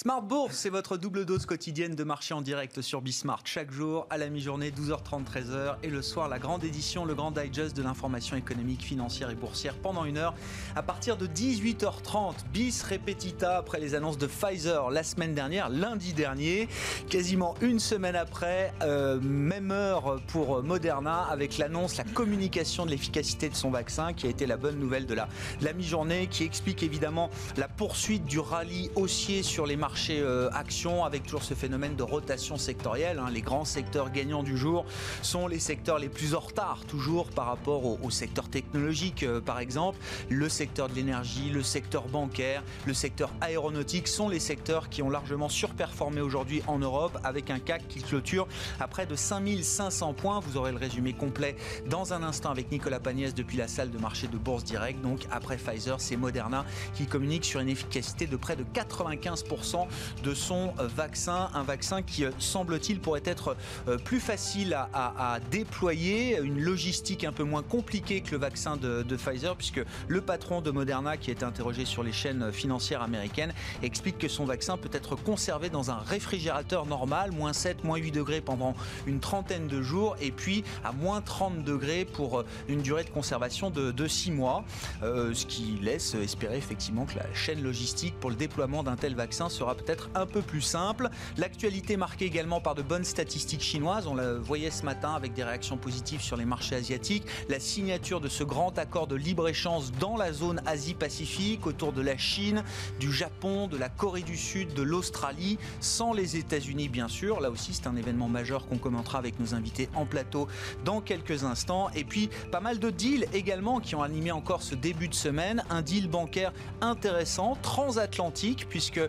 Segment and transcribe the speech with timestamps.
[0.00, 3.40] Smart Bourse, c'est votre double dose quotidienne de marché en direct sur Bismart.
[3.42, 5.74] Chaque jour, à la mi-journée, 12h30, 13h.
[5.82, 9.74] Et le soir, la grande édition, le grand digest de l'information économique, financière et boursière
[9.74, 10.34] pendant une heure.
[10.76, 16.12] À partir de 18h30, bis repetita après les annonces de Pfizer la semaine dernière, lundi
[16.12, 16.68] dernier.
[17.10, 23.48] Quasiment une semaine après, euh, même heure pour Moderna avec l'annonce, la communication de l'efficacité
[23.48, 25.28] de son vaccin qui a été la bonne nouvelle de la,
[25.60, 30.50] la mi-journée, qui explique évidemment la poursuite du rallye haussier sur les marchés marché euh,
[30.52, 33.18] action avec toujours ce phénomène de rotation sectorielle.
[33.18, 33.30] Hein.
[33.32, 34.84] Les grands secteurs gagnants du jour
[35.22, 39.60] sont les secteurs les plus en retard toujours par rapport au, secteur technologique euh, par
[39.60, 39.96] exemple.
[40.28, 45.08] Le secteur de l'énergie, le secteur bancaire, le secteur aéronautique sont les secteurs qui ont
[45.08, 48.46] largement surperformé aujourd'hui en Europe avec un CAC qui clôture
[48.80, 50.40] à près de 5500 points.
[50.40, 51.56] Vous aurez le résumé complet
[51.88, 55.00] dans un instant avec Nicolas Pagnès depuis la salle de marché de Bourse Direct.
[55.00, 59.77] Donc après Pfizer, c'est Moderna qui communique sur une efficacité de près de 95%
[60.22, 61.50] de son euh, vaccin.
[61.54, 63.56] Un vaccin qui, euh, semble-t-il, pourrait être
[63.88, 69.04] euh, plus facile à, déployer, une logistique un peu moins compliquée que le vaccin de,
[69.16, 74.18] Pfizer, puisque le patron de Moderna, qui est interrogé sur les chaînes financières américaines, explique
[74.18, 78.40] que son vaccin peut être conservé dans un réfrigérateur normal, moins 7, moins 8 degrés
[78.40, 78.74] pendant
[79.06, 83.70] une trentaine de jours, et puis à moins 30 degrés pour une durée de conservation
[83.70, 84.64] de, de 6 mois,
[85.02, 89.48] ce qui laisse espérer effectivement que la chaîne logistique pour le déploiement d'un tel vaccin
[89.48, 91.08] sera peut-être un peu plus simple.
[91.36, 94.06] L'actualité marquée également par de bonnes statistiques chinoises.
[94.06, 97.24] On la voyait ce matin avec des réactions positives sur les marchés asiatiques.
[97.48, 102.16] La signature de ce grand accord de libre-échange dans la zone Asie-Pacifique autour de la
[102.16, 102.62] Chine,
[103.00, 107.40] du Japon, de la Corée du Sud, de l'Australie, sans les États-Unis bien sûr.
[107.40, 110.48] Là aussi, c'est un événement majeur qu'on commentera avec nos invités en plateau
[110.84, 111.90] dans quelques instants.
[111.94, 115.64] Et puis, pas mal de deals également qui ont animé encore ce début de semaine.
[115.70, 119.08] Un deal bancaire intéressant, transatlantique, puisque euh,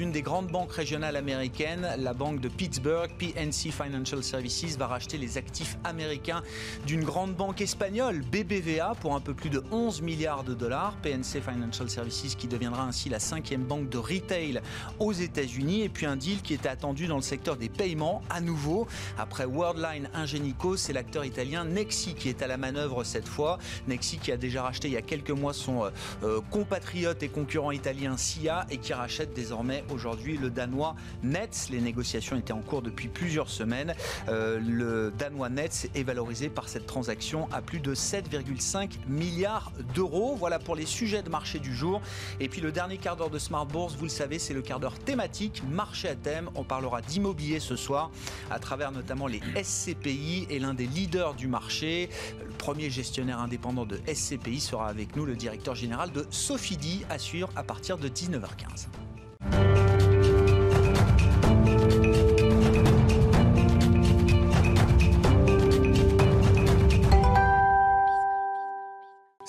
[0.00, 5.18] l'une des grandes banques régionales américaines, la banque de Pittsburgh, PNC Financial Services, va racheter
[5.18, 6.42] les actifs américains
[6.86, 10.96] d'une grande banque espagnole, BBVA, pour un peu plus de 11 milliards de dollars.
[11.02, 14.62] PNC Financial Services qui deviendra ainsi la cinquième banque de retail
[15.00, 15.82] aux États-Unis.
[15.82, 18.86] Et puis un deal qui était attendu dans le secteur des paiements, à nouveau.
[19.18, 23.58] Après Worldline Ingenico, c'est l'acteur italien Nexi qui est à la manœuvre cette fois.
[23.86, 25.90] Nexi qui a déjà racheté il y a quelques mois son euh,
[26.22, 31.68] euh, compatriote et concurrent italien SIA et qui rachète désormais aujourd'hui le danois Nets.
[31.70, 33.94] Les négociations étaient en cours depuis plusieurs semaines.
[34.28, 40.36] Euh, le danois Nets est valorisé par cette transaction à plus de 7,5 milliards d'euros.
[40.38, 42.00] Voilà pour les sujets de marché du jour.
[42.40, 44.80] Et puis le dernier quart d'heure de Smart Bourse, vous le savez, c'est le quart
[44.80, 46.50] d'heure thématique, marché à thème.
[46.54, 48.10] On parlera d'immobilier ce soir
[48.50, 52.10] à travers notamment les SCPI et l'un des leaders du marché.
[52.40, 57.18] Le premier gestionnaire indépendant de SCPI sera avec nous, le directeur général de Sofidi, à
[57.18, 59.09] suivre à partir de 19h15.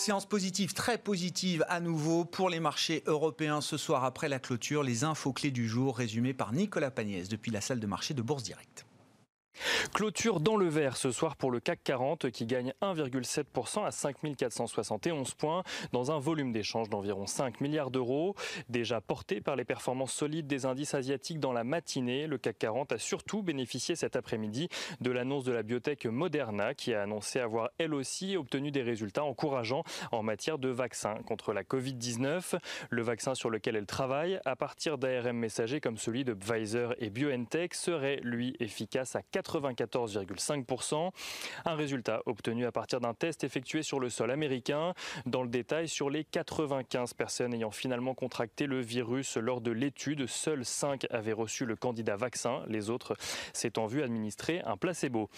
[0.01, 4.81] Séance positive, très positive à nouveau pour les marchés européens ce soir après la clôture.
[4.81, 8.23] Les infos clés du jour résumées par Nicolas Pagnès depuis la salle de marché de
[8.23, 8.87] Bourse Directe.
[9.93, 15.33] Clôture dans le vert ce soir pour le CAC 40 qui gagne 1,7% à 5471
[15.35, 18.35] points dans un volume d'échange d'environ 5 milliards d'euros.
[18.69, 22.91] Déjà porté par les performances solides des indices asiatiques dans la matinée, le CAC 40
[22.93, 27.69] a surtout bénéficié cet après-midi de l'annonce de la biotech Moderna qui a annoncé avoir
[27.77, 32.57] elle aussi obtenu des résultats encourageants en matière de vaccin contre la Covid-19.
[32.89, 37.09] Le vaccin sur lequel elle travaille à partir d'ARM messagers comme celui de Pfizer et
[37.09, 41.11] BioNTech serait lui efficace à 80 94,5%.
[41.65, 44.93] Un résultat obtenu à partir d'un test effectué sur le sol américain.
[45.25, 50.27] Dans le détail, sur les 95 personnes ayant finalement contracté le virus lors de l'étude,
[50.27, 52.63] seules 5 avaient reçu le candidat vaccin.
[52.67, 53.15] Les autres
[53.53, 55.29] s'étant vu administrer un placebo.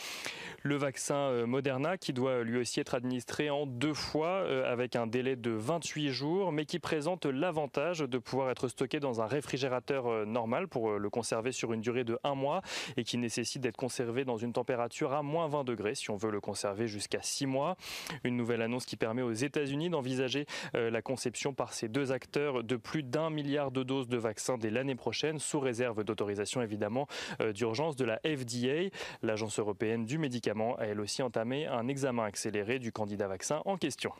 [0.62, 4.96] Le vaccin euh, Moderna, qui doit lui aussi être administré en deux fois euh, avec
[4.96, 9.28] un délai de 28 jours, mais qui présente l'avantage de pouvoir être stocké dans un
[9.28, 12.62] réfrigérateur euh, normal pour le conserver sur une durée de un mois
[12.98, 16.32] et qui nécessite d'être conservé dans une température à moins 20 degrés si on veut
[16.32, 17.76] le conserver jusqu'à 6 mois.
[18.24, 20.46] Une nouvelle annonce qui permet aux États-Unis d'envisager
[20.76, 24.58] euh, la conception par ces deux acteurs de plus d'un milliard de doses de vaccins
[24.58, 27.08] dès l'année prochaine, sous réserve d'autorisation évidemment
[27.42, 28.90] euh, d'urgence de la FDA.
[29.22, 33.78] L'Agence européenne du médicament a elle aussi entamé un examen accéléré du candidat vaccin en
[33.78, 34.12] question.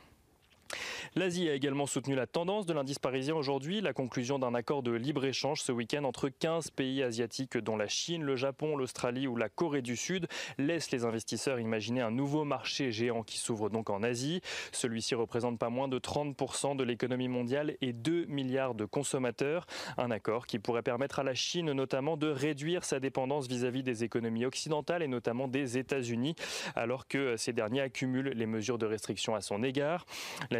[1.16, 4.92] L'Asie a également soutenu la tendance de l'indice parisien aujourd'hui, la conclusion d'un accord de
[4.92, 9.48] libre-échange ce week-end entre 15 pays asiatiques dont la Chine, le Japon, l'Australie ou la
[9.48, 10.26] Corée du Sud
[10.58, 14.40] laisse les investisseurs imaginer un nouveau marché géant qui s'ouvre donc en Asie.
[14.72, 19.66] Celui-ci représente pas moins de 30% de l'économie mondiale et 2 milliards de consommateurs.
[19.98, 24.04] Un accord qui pourrait permettre à la Chine notamment de réduire sa dépendance vis-à-vis des
[24.04, 26.34] économies occidentales et notamment des États-Unis,
[26.74, 30.06] alors que ces derniers accumulent les mesures de restriction à son égard.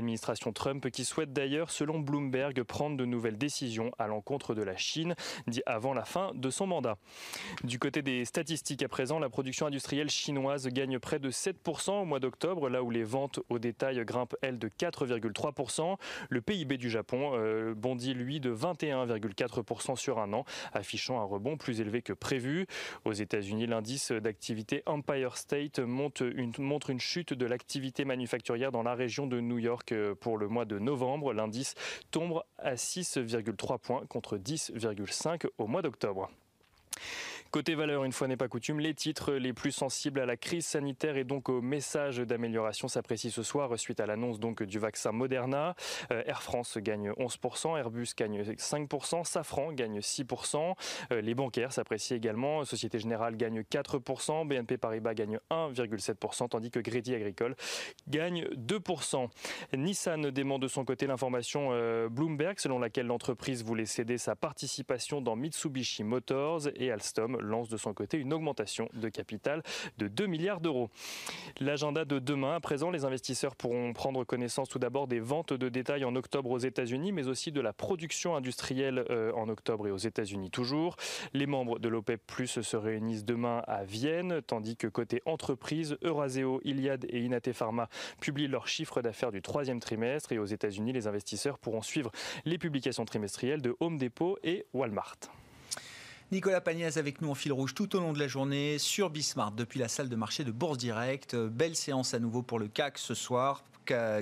[0.05, 4.77] L'administration Trump qui souhaite d'ailleurs, selon Bloomberg, prendre de nouvelles décisions à l'encontre de la
[4.77, 5.15] Chine
[5.47, 6.99] dit avant la fin de son mandat.
[7.63, 12.05] Du côté des statistiques à présent, la production industrielle chinoise gagne près de 7% au
[12.05, 15.97] mois d'octobre, là où les ventes au détail grimpent, elles, de 4,3%.
[16.29, 21.57] Le PIB du Japon euh, bondit, lui, de 21,4% sur un an, affichant un rebond
[21.57, 22.67] plus élevé que prévu.
[23.07, 29.27] Aux États-Unis, l'indice d'activité Empire State montre une chute de l'activité manufacturière dans la région
[29.27, 31.33] de New York pour le mois de novembre.
[31.33, 31.75] L'indice
[32.11, 36.31] tombe à 6,3 points contre 10,5 au mois d'octobre.
[37.55, 40.67] Côté valeur, une fois n'est pas coutume, les titres les plus sensibles à la crise
[40.67, 45.13] sanitaire et donc au message d'amélioration s'apprécient ce soir suite à l'annonce donc du vaccin
[45.13, 45.77] Moderna.
[46.11, 50.75] Euh, Air France gagne 11%, Airbus gagne 5%, Safran gagne 6%.
[51.13, 56.81] Euh, les bancaires s'apprécient également, Société Générale gagne 4%, BNP Paribas gagne 1,7%, tandis que
[56.81, 57.55] Crédit Agricole
[58.09, 59.29] gagne 2%.
[59.77, 65.21] Nissan dément de son côté l'information euh, Bloomberg selon laquelle l'entreprise voulait céder sa participation
[65.21, 69.63] dans Mitsubishi Motors et Alstom lance de son côté une augmentation de capital
[69.99, 70.91] de 2 milliards d'euros.
[71.61, 75.69] L'agenda de demain, à présent, les investisseurs pourront prendre connaissance tout d'abord des ventes de
[75.69, 79.91] détail en octobre aux États-Unis, mais aussi de la production industrielle euh, en octobre et
[79.91, 80.97] aux États-Unis toujours.
[81.33, 86.61] Les membres de l'OPEP Plus se réunissent demain à Vienne, tandis que côté entreprise, Euraseo,
[86.65, 87.89] Iliad et Inate Pharma
[88.21, 92.11] publient leurs chiffres d'affaires du troisième trimestre et aux États-Unis, les investisseurs pourront suivre
[92.45, 95.19] les publications trimestrielles de Home Depot et Walmart.
[96.33, 99.53] Nicolas Pagnès avec nous en fil rouge tout au long de la journée sur Bismart
[99.53, 101.37] depuis la salle de marché de Bourse Direct.
[101.37, 103.63] Belle séance à nouveau pour le CAC ce soir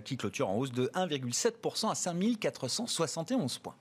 [0.04, 3.76] qui clôture en hausse de 1,7% à 5471 points.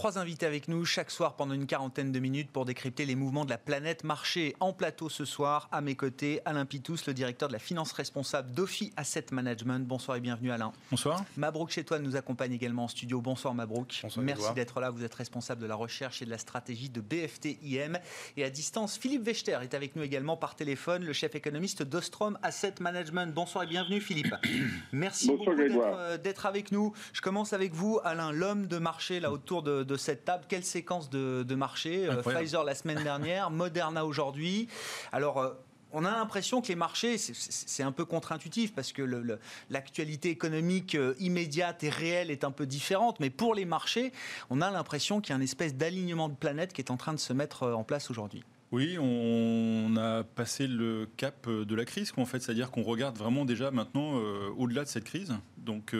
[0.00, 3.44] Trois invités avec nous chaque soir pendant une quarantaine de minutes pour décrypter les mouvements
[3.44, 4.56] de la planète marché.
[4.58, 8.50] En plateau ce soir, à mes côtés, Alain Pitous, le directeur de la finance responsable
[8.52, 9.86] d'Ophi Asset Management.
[9.86, 10.72] Bonsoir et bienvenue Alain.
[10.90, 11.22] Bonsoir.
[11.36, 13.20] Mabrouk chez toi nous accompagne également en studio.
[13.20, 14.00] Bonsoir Mabrouk.
[14.02, 14.88] Bonsoir, Merci d'être là.
[14.88, 17.98] Vous êtes responsable de la recherche et de la stratégie de BFT IM.
[18.38, 22.38] Et à distance, Philippe Wechter est avec nous également par téléphone, le chef économiste d'Ostrom
[22.42, 23.34] Asset Management.
[23.34, 24.34] Bonsoir et bienvenue Philippe.
[24.92, 26.94] Merci beaucoup euh, d'être avec nous.
[27.12, 30.44] Je commence avec vous, Alain, l'homme de marché là autour de de cette table.
[30.48, 34.68] Quelle séquence de, marché euh, Pfizer la semaine dernière, Moderna aujourd'hui.
[35.12, 35.50] Alors, euh,
[35.92, 39.02] on a l'impression que les marchés, c'est un peu contre-intuitif parce que
[39.68, 43.18] l'actualité économique euh, immédiate et réelle est un peu différente.
[43.18, 44.12] Mais pour les marchés,
[44.50, 47.12] on a l'impression qu'il y a une espèce d'alignement de planète qui est en train
[47.12, 48.44] de se mettre en place aujourd'hui.
[48.70, 53.44] Oui, on a passé le cap de la crise, en fait, c'est-à-dire qu'on regarde vraiment
[53.44, 54.12] déjà maintenant
[54.56, 55.34] au-delà de cette crise.
[55.58, 55.92] Donc,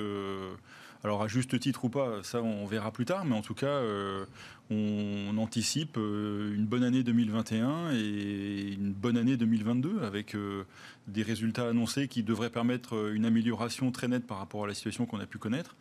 [1.03, 3.67] alors à juste titre ou pas, ça on verra plus tard, mais en tout cas,
[3.67, 4.27] euh,
[4.71, 10.65] on anticipe euh, une bonne année 2021 et une bonne année 2022 avec euh,
[11.09, 15.07] des résultats annoncés qui devraient permettre une amélioration très nette par rapport à la situation
[15.07, 15.75] qu'on a pu connaître.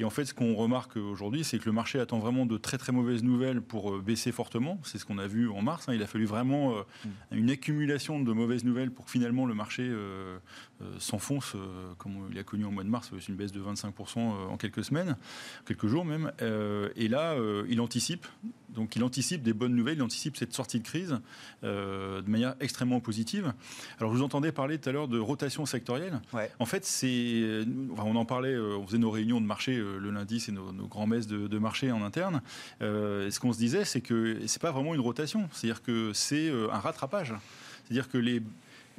[0.00, 2.76] Et en fait, ce qu'on remarque aujourd'hui, c'est que le marché attend vraiment de très
[2.76, 4.80] très mauvaises nouvelles pour baisser fortement.
[4.82, 5.88] C'est ce qu'on a vu en mars.
[5.88, 5.94] Hein.
[5.94, 7.08] Il a fallu vraiment mm.
[7.30, 9.88] une accumulation de mauvaises nouvelles pour que finalement le marché
[10.98, 11.56] s'enfonce,
[11.98, 14.84] comme il a connu en mois de mars, c'est une baisse de 25% en quelques
[14.84, 15.16] semaines,
[15.66, 16.32] quelques jours même.
[16.40, 17.36] et là,
[17.68, 18.26] il anticipe
[18.74, 21.18] donc il anticipe des bonnes nouvelles, il anticipe cette sortie de crise
[21.62, 23.52] euh, de manière extrêmement positive.
[23.98, 26.20] Alors je vous entendais parler tout à l'heure de rotation sectorielle.
[26.58, 27.64] En fait, c'est,
[27.96, 30.72] on en parlait, euh, on faisait nos réunions de marché euh, le lundi, c'est nos,
[30.86, 32.42] grands messes de, marché en interne.
[32.80, 36.78] ce qu'on se disait, c'est que c'est pas vraiment une rotation, c'est-à-dire que c'est un
[36.78, 37.32] rattrapage.
[37.84, 38.42] C'est-à-dire que les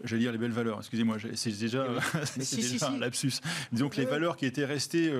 [0.04, 1.86] j'allais dire les belles valeurs, excusez-moi, c'est déjà,
[2.88, 3.42] un lapsus.
[3.72, 5.12] Disons que les valeurs qui étaient restées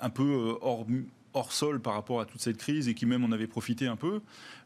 [0.00, 0.86] un peu hors,
[1.34, 3.96] hors sol par rapport à toute cette crise et qui même en avait profité un
[3.96, 4.20] peu,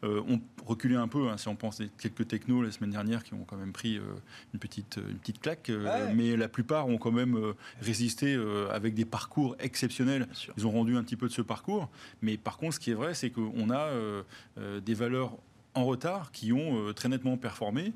[0.05, 1.29] euh, ont reculé un peu.
[1.29, 3.99] Hein, si on pense à quelques technos la semaine dernière qui ont quand même pris
[3.99, 4.03] euh,
[4.55, 7.39] une, petite, une petite claque, euh, mais la plupart ont quand même
[7.81, 8.39] résisté
[8.71, 10.27] avec des parcours exceptionnels.
[10.57, 11.89] Ils ont rendu un petit peu de ce parcours.
[12.23, 13.91] Mais par contre, ce qui est vrai, c'est qu'on a
[14.81, 15.37] des valeurs
[15.75, 17.93] en retard qui ont très nettement performé.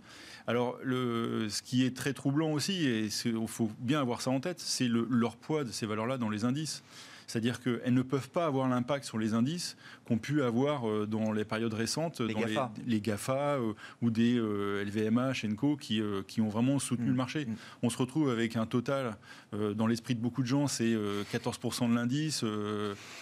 [0.47, 4.61] Alors, ce qui est très troublant aussi, et il faut bien avoir ça en tête,
[4.61, 6.83] c'est le, leur poids de ces valeurs-là dans les indices.
[7.27, 11.33] C'est-à-dire qu'elles ne peuvent pas avoir l'impact sur les indices qu'ont pu avoir euh, dans
[11.33, 13.59] les périodes récentes les dans GAFA, les, GAFA
[14.03, 17.11] ou des LVMH, Enco qui, qui ont vraiment soutenu Mm.
[17.11, 17.47] le marché.
[17.47, 17.55] Mm.
[17.83, 19.17] On se retrouve avec un total,
[19.53, 20.95] dans l'esprit de beaucoup de gens, c'est
[21.33, 22.45] 14% de l'indice,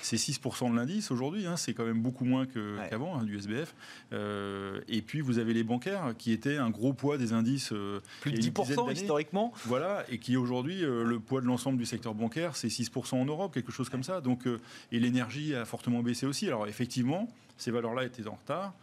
[0.03, 3.75] c'est 6% de l'indice aujourd'hui, hein, c'est quand même beaucoup moins qu'avant, hein, du SBF.
[4.13, 7.73] et puis vous avez les bancaires qui étaient un gros poids des indices.
[8.21, 9.53] Plus de 10% historiquement.
[9.67, 13.55] Voilà, et qui aujourd'hui, le poids de l'ensemble du secteur bancaire, c'est 6% en Europe,
[13.55, 14.21] quelque chose comme ça.
[14.21, 14.47] Donc,
[14.93, 16.47] et l'énergie a fortement baissé aussi.
[16.47, 18.75] Alors effectivement, ces valeurs-là étaient en retard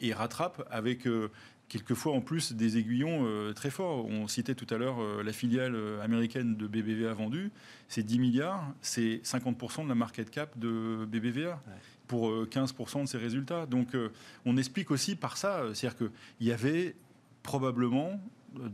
[0.00, 1.06] et rattrapent avec
[1.68, 4.06] quelquefois en plus des aiguillons euh, très forts.
[4.06, 7.50] On citait tout à l'heure euh, la filiale américaine de BBVA vendue,
[7.88, 11.50] c'est 10 milliards, c'est 50% de la market cap de BBVA.
[11.50, 11.72] Ouais.
[12.06, 13.66] pour 15% de ses résultats.
[13.66, 14.10] Donc euh,
[14.46, 16.96] on explique aussi par ça, c'est-à-dire qu'il y avait
[17.42, 18.18] probablement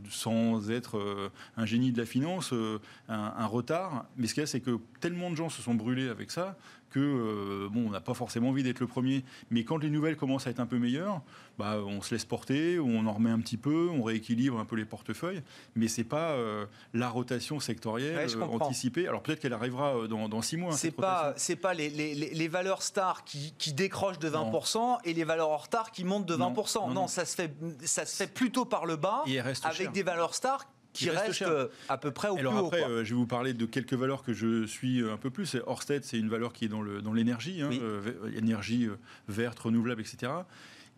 [0.09, 4.05] sans être un génie de la finance, un, un retard.
[4.17, 6.57] Mais ce qu'il y a, c'est que tellement de gens se sont brûlés avec ça
[6.95, 9.25] que euh, bon, on n'a pas forcément envie d'être le premier.
[9.51, 11.21] Mais quand les nouvelles commencent à être un peu meilleures,
[11.57, 14.77] bah, on se laisse porter, on en remet un petit peu, on rééquilibre un peu
[14.77, 15.43] les portefeuilles.
[15.75, 19.09] Mais c'est pas euh, la rotation sectorielle ouais, euh, anticipée.
[19.09, 20.71] Alors peut-être qu'elle arrivera dans, dans, six mois.
[20.71, 24.97] C'est pas, c'est pas les, les, les, valeurs stars qui, qui, décrochent de 20% non.
[25.03, 26.75] et les valeurs en retard qui montent de 20%.
[26.75, 29.91] Non, non, non, ça se fait, ça se fait plutôt par le bas, avec cher.
[29.91, 31.67] des valeurs stars qui reste, reste cher.
[31.89, 32.97] à peu près au Alors plus après, haut.
[32.97, 35.57] Euh, je vais vous parler de quelques valeurs que je suis un peu plus.
[35.65, 36.81] Orsted, c'est une valeur qui est dans
[37.13, 37.79] l'énergie, dans hein, oui.
[37.81, 38.87] euh, énergie
[39.27, 40.31] verte, renouvelable, etc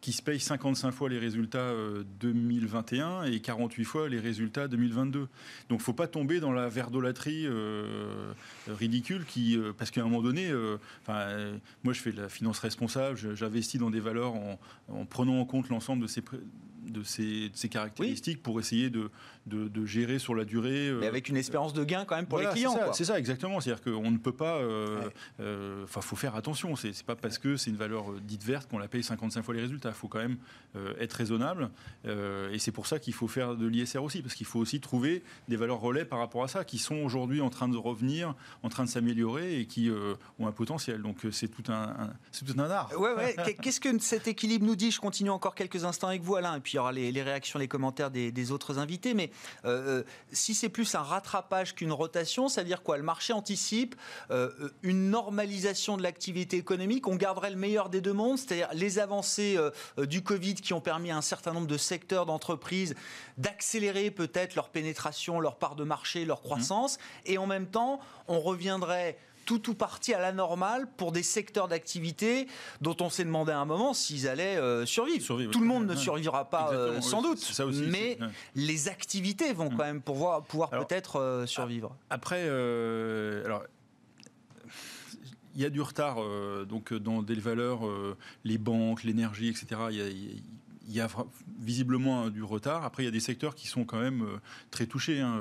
[0.01, 5.19] qui se paye 55 fois les résultats euh, 2021 et 48 fois les résultats 2022.
[5.19, 5.29] Donc
[5.69, 8.31] il ne faut pas tomber dans la verdolâtrie euh,
[8.67, 10.51] ridicule qui, euh, parce qu'à un moment donné,
[11.83, 15.45] moi je fais de la finance responsable, j'investis dans des valeurs en, en, prenant en
[15.45, 16.21] compte l'ensemble de ces,
[16.87, 18.43] de ces, de ces caractéristiques oui.
[18.43, 19.09] pour essayer de,
[19.45, 20.91] de, de, gérer sur la durée.
[20.99, 22.73] Mais avec une espérance de gain quand même pour voilà, les clients.
[22.93, 23.59] C'est ça, ça, exactement.
[23.59, 24.57] C'est-à-dire qu'on ne peut pas.
[24.57, 25.13] Enfin, ouais.
[25.41, 26.75] euh, faut faire attention.
[26.75, 29.53] C'est pas parce que c'est une valeur euh, dite verte qu'on la paye 55 fois
[29.53, 29.89] les résultats.
[29.89, 30.37] Il faut quand même
[30.75, 31.69] euh, être raisonnable.
[32.05, 34.79] Euh, et c'est pour ça qu'il faut faire de l'ISR aussi, parce qu'il faut aussi
[34.79, 38.35] trouver des valeurs relais par rapport à ça, qui sont aujourd'hui en train de revenir,
[38.63, 41.01] en train de s'améliorer et qui euh, ont un potentiel.
[41.01, 42.91] Donc c'est tout un, un c'est tout un art.
[42.99, 43.55] Ouais, ouais.
[43.61, 44.91] Qu'est-ce que cet équilibre nous dit?
[44.91, 47.23] Je continue encore quelques instants avec vous, Alain, et puis il y aura les, les
[47.23, 49.15] réactions, les commentaires des, des autres invités.
[49.15, 49.31] Mais
[49.65, 53.95] euh, si c'est plus un rattrapage qu'une rotation, c'est-à-dire quoi Le marché anticipe
[54.29, 54.51] euh,
[54.83, 57.07] une normalisation de l'activité économique.
[57.07, 60.81] On garderait le meilleur des deux mondes, c'est-à-dire les avancées euh, du Covid qui ont
[60.81, 62.93] permis à un certain nombre de secteurs d'entreprises
[63.39, 67.01] d'accélérer peut-être leur pénétration, leur part de marché, leur croissance, mmh.
[67.25, 71.67] et en même temps, on reviendrait tout ou partie à la normale pour des secteurs
[71.67, 72.47] d'activité
[72.81, 75.23] dont on s'est demandé à un moment s'ils allaient euh, survivre.
[75.23, 78.27] Survivre, Tout le monde ne survivra pas euh, sans doute, ça aussi, mais ouais.
[78.53, 81.95] les activités vont quand même pouvoir, pouvoir peut-être euh, survivre.
[82.11, 83.63] Après, alors
[85.57, 89.65] il y a du retard euh, donc dans des valeurs, euh, les banques, l'énergie, etc.
[89.89, 90.43] Il y a, il
[90.95, 91.07] y a
[91.59, 92.83] visiblement du retard.
[92.83, 94.37] Après, il y a des secteurs qui sont quand même euh,
[94.71, 95.19] très touchés.
[95.19, 95.39] Hein.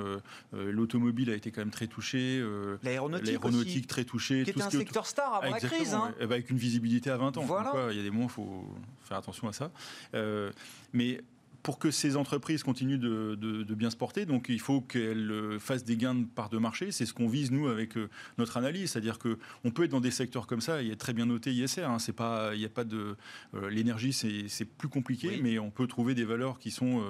[0.55, 2.39] Euh, L'automobile a été quand même très touché.
[2.41, 4.45] Euh, L'aéronautique très touchée.
[4.45, 5.95] Qui était un secteur star avant la crise.
[5.95, 6.15] Hein.
[6.21, 7.45] Avec une visibilité à 20 ans.
[7.45, 7.71] Voilà.
[7.71, 8.65] Quoi, il y a des moments, il faut
[9.05, 9.71] faire attention à ça.
[10.15, 10.51] Euh,
[10.93, 11.21] mais
[11.67, 15.59] pour que ces entreprises continuent de, de, de bien se porter, donc il faut qu'elles
[15.59, 16.93] fassent des gains de part de marché.
[16.93, 18.09] C'est ce qu'on vise nous avec euh,
[18.39, 20.81] notre analyse, c'est-à-dire que on peut être dans des secteurs comme ça.
[20.81, 21.83] Il est très bien noté ISR.
[21.83, 23.17] Hein, c'est pas, il n'y a pas de
[23.55, 25.41] euh, l'énergie, c'est plus compliqué, oui.
[25.43, 27.03] mais on peut trouver des valeurs qui sont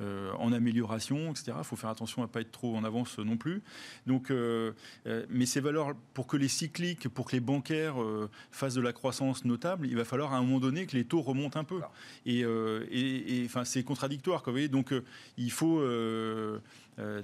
[0.00, 1.52] euh, en amélioration, etc.
[1.58, 3.62] Il faut faire attention à pas être trop en avance non plus.
[4.08, 4.72] Donc, euh,
[5.28, 7.94] mais ces valeurs, pour que les cycliques, pour que les bancaires
[8.50, 11.22] fassent de la croissance notable, il va falloir à un moment donné que les taux
[11.22, 11.80] remontent un peu.
[12.26, 13.99] Et, et, et enfin, c'est contradictoire.
[14.08, 15.04] Vous voyez Donc, euh,
[15.36, 15.80] il faut.
[15.80, 16.58] Euh,
[16.98, 17.22] euh,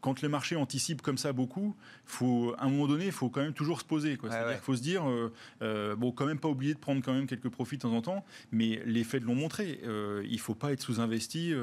[0.00, 3.40] quand le marché anticipe comme ça beaucoup, faut, à un moment donné, il faut quand
[3.40, 4.18] même toujours se poser.
[4.18, 4.54] Ah C'est-à-dire ouais.
[4.54, 5.04] qu'il faut se dire,
[5.62, 8.02] euh, bon, quand même pas oublier de prendre quand même quelques profits de temps en
[8.02, 9.80] temps, mais les faits l'ont montré.
[9.84, 11.54] Euh, il ne faut pas être sous-investi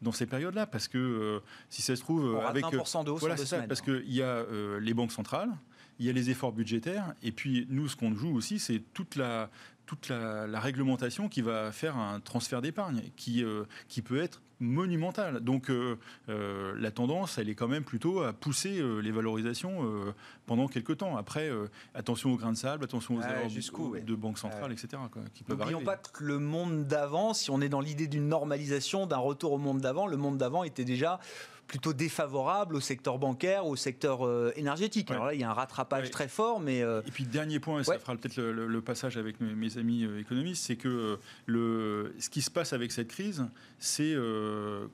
[0.00, 3.44] dans ces périodes-là, parce que si ça se trouve, avec 20% de hausse voilà, deux
[3.44, 3.68] ça, semaines.
[3.68, 4.46] parce qu'il y a
[4.80, 5.50] les banques centrales,
[5.98, 9.14] il y a les efforts budgétaires, et puis nous, ce qu'on joue aussi, c'est toute
[9.16, 9.50] la
[9.86, 14.40] toute la, la, réglementation qui va faire un transfert d'épargne qui, euh, qui peut être
[14.60, 15.40] monumental.
[15.40, 15.98] Donc euh,
[16.28, 20.14] euh, la tendance, elle est quand même plutôt à pousser les valorisations
[20.46, 21.16] pendant quelques temps.
[21.16, 21.50] Après,
[21.94, 24.00] attention aux grains de sable, attention aux ouais, erreurs ouais.
[24.00, 25.02] de banques centrales, etc.
[25.48, 29.52] N'oublions pas que le monde d'avant, si on est dans l'idée d'une normalisation, d'un retour
[29.52, 31.20] au monde d'avant, le monde d'avant était déjà
[31.66, 35.08] plutôt défavorable au secteur bancaire, au secteur euh, énergétique.
[35.08, 35.14] Ouais.
[35.14, 36.10] Alors là, il y a un rattrapage ouais.
[36.10, 36.82] très fort, mais...
[36.82, 37.02] Euh...
[37.06, 37.98] Et puis, dernier point, et ça ouais.
[37.98, 42.14] fera peut-être le, le, le, passage avec mes, mes amis euh, économistes, c'est que le,
[42.18, 43.46] ce qui se passe avec cette crise,
[43.78, 44.14] c'est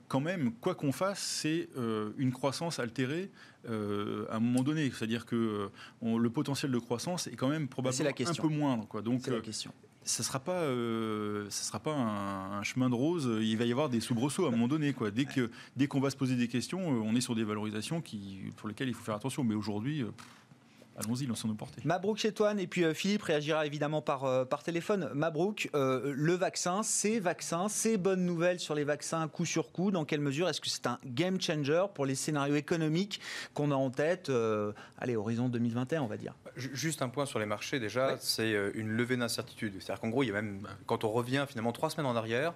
[0.07, 1.69] quand même, quoi qu'on fasse, c'est
[2.17, 3.31] une croissance altérée
[3.67, 4.91] à un moment donné.
[4.91, 5.69] C'est-à-dire que
[6.01, 8.87] le potentiel de croissance est quand même probablement un peu moindre.
[8.87, 9.01] Quoi.
[9.01, 9.71] Donc, la question
[10.03, 10.61] ça sera pas,
[11.49, 13.29] sera pas un, chemin de rose.
[13.41, 14.93] Il va y avoir des soubresauts à un moment donné.
[14.93, 15.11] Quoi.
[15.11, 18.39] Dès qu'on dès qu'on va se poser des questions, on est sur des valorisations qui,
[18.57, 19.43] pour lesquelles il faut faire attention.
[19.43, 20.03] Mais aujourd'hui,
[21.05, 21.81] Allons-y, lançons-nous porter.
[21.85, 25.09] Mabrouk Chetouane, et puis euh, Philippe réagira évidemment par, euh, par téléphone.
[25.13, 29.91] Mabrouk, euh, le vaccin, ces vaccins, ces bonnes nouvelles sur les vaccins coup sur coup,
[29.91, 33.19] dans quelle mesure est-ce que c'est un game changer pour les scénarios économiques
[33.53, 34.31] qu'on a en tête,
[34.97, 36.33] allez, horizon 2021, on va dire?
[36.55, 39.73] Juste un point sur les marchés, déjà, c'est une levée d'incertitude.
[39.79, 42.53] C'est-à-dire qu'en gros, il y a même, quand on revient finalement trois semaines en arrière,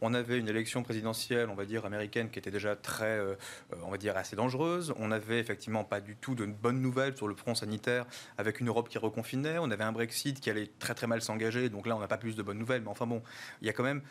[0.00, 3.34] on avait une élection présidentielle, on va dire, américaine qui était déjà très, euh,
[3.82, 4.94] on va dire, assez dangereuse.
[4.98, 8.68] On n'avait effectivement pas du tout de bonnes nouvelles sur le front sanitaire avec une
[8.68, 9.58] Europe qui reconfinait.
[9.58, 11.68] On avait un Brexit qui allait très très mal s'engager.
[11.68, 12.82] Donc là, on n'a pas plus de bonnes nouvelles.
[12.82, 13.22] Mais enfin bon,
[13.60, 14.02] il y a quand même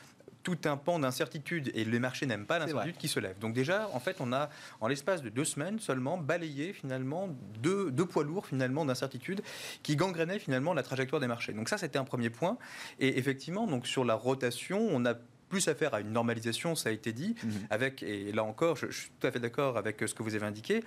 [0.44, 3.38] tout un pan d'incertitude et les marchés n'aiment pas l'incertitude qui se lève.
[3.40, 7.30] Donc déjà, en fait, on a, en l'espace de deux semaines seulement, balayé finalement
[7.60, 9.42] deux, deux poids lourds finalement d'incertitude
[9.84, 11.54] qui gangrenaient finalement la trajectoire des marchés.
[11.54, 12.58] Donc ça, c'était un premier point.
[13.00, 15.16] Et effectivement, donc sur la rotation, on a
[15.50, 17.52] plus affaire à une normalisation, ça a été dit, mhm.
[17.70, 20.46] avec, et là encore, je, suis tout à fait d'accord avec ce que vous avez
[20.46, 20.84] indiqué,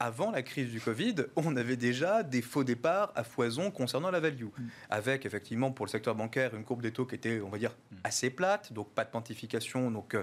[0.00, 4.20] avant la crise du Covid, on avait déjà des faux départs à foison concernant la
[4.20, 4.68] value, mhm.
[4.90, 7.74] avec effectivement pour le secteur bancaire une courbe des taux qui était, on va dire,
[7.92, 7.98] mhm.
[8.04, 10.16] assez plate, donc pas de quantification, donc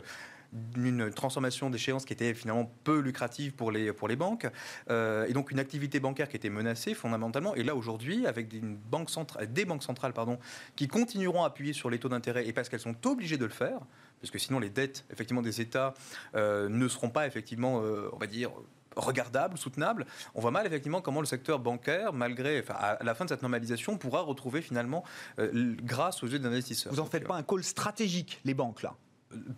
[0.54, 4.48] euh, une transformation d'échéance qui était finalement peu lucrative pour les, pour les banques,
[4.90, 7.56] euh, et donc une activité bancaire qui était menacée fondamentalement.
[7.56, 10.40] Et là, aujourd'hui, avec des banques, centrales, des banques centrales pardon,
[10.76, 13.52] qui continueront à appuyer sur les taux d'intérêt, et parce qu'elles sont obligées de le
[13.52, 13.80] faire,
[14.20, 15.94] parce que sinon les dettes effectivement des États
[16.36, 18.52] euh, ne seront pas effectivement, euh, on va dire,
[18.96, 20.06] regardables, soutenables.
[20.36, 23.42] On voit mal effectivement comment le secteur bancaire, malgré, enfin, à la fin de cette
[23.42, 25.06] normalisation, pourra retrouver finalement
[25.38, 26.92] grâce aux yeux d'investisseurs.
[26.92, 28.96] Vous n'en faites pas un call stratégique, les banques là?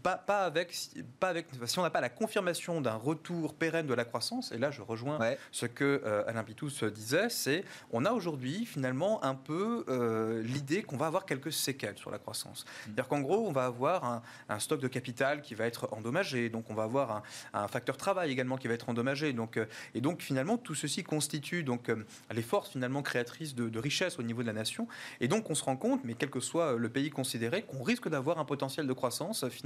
[0.01, 0.75] Pas, pas, avec,
[1.19, 4.57] pas avec, si on n'a pas la confirmation d'un retour pérenne de la croissance, et
[4.57, 5.19] là je rejoins
[5.51, 10.83] ce que euh, Alain Pitous disait, c'est on a aujourd'hui finalement un peu euh, l'idée
[10.83, 12.63] qu'on va avoir quelques séquelles sur la croissance.
[12.63, 12.81] Mm.
[12.83, 16.69] C'est-à-dire qu'en gros, on va avoir un, stock de capital qui va être endommagé, donc
[16.69, 19.33] on va avoir un, facteur travail également qui va être endommagé.
[19.33, 19.65] Donc, euh,
[19.95, 21.91] et donc finalement, tout ceci constitue donc,
[22.33, 24.87] les forces finalement créatrices de, de richesse au niveau de la nation.
[25.19, 28.07] Et donc on se rend compte, mais quel que soit le pays considéré, qu'on risque
[28.09, 29.62] d'avoir un potentiel de croissance finalement,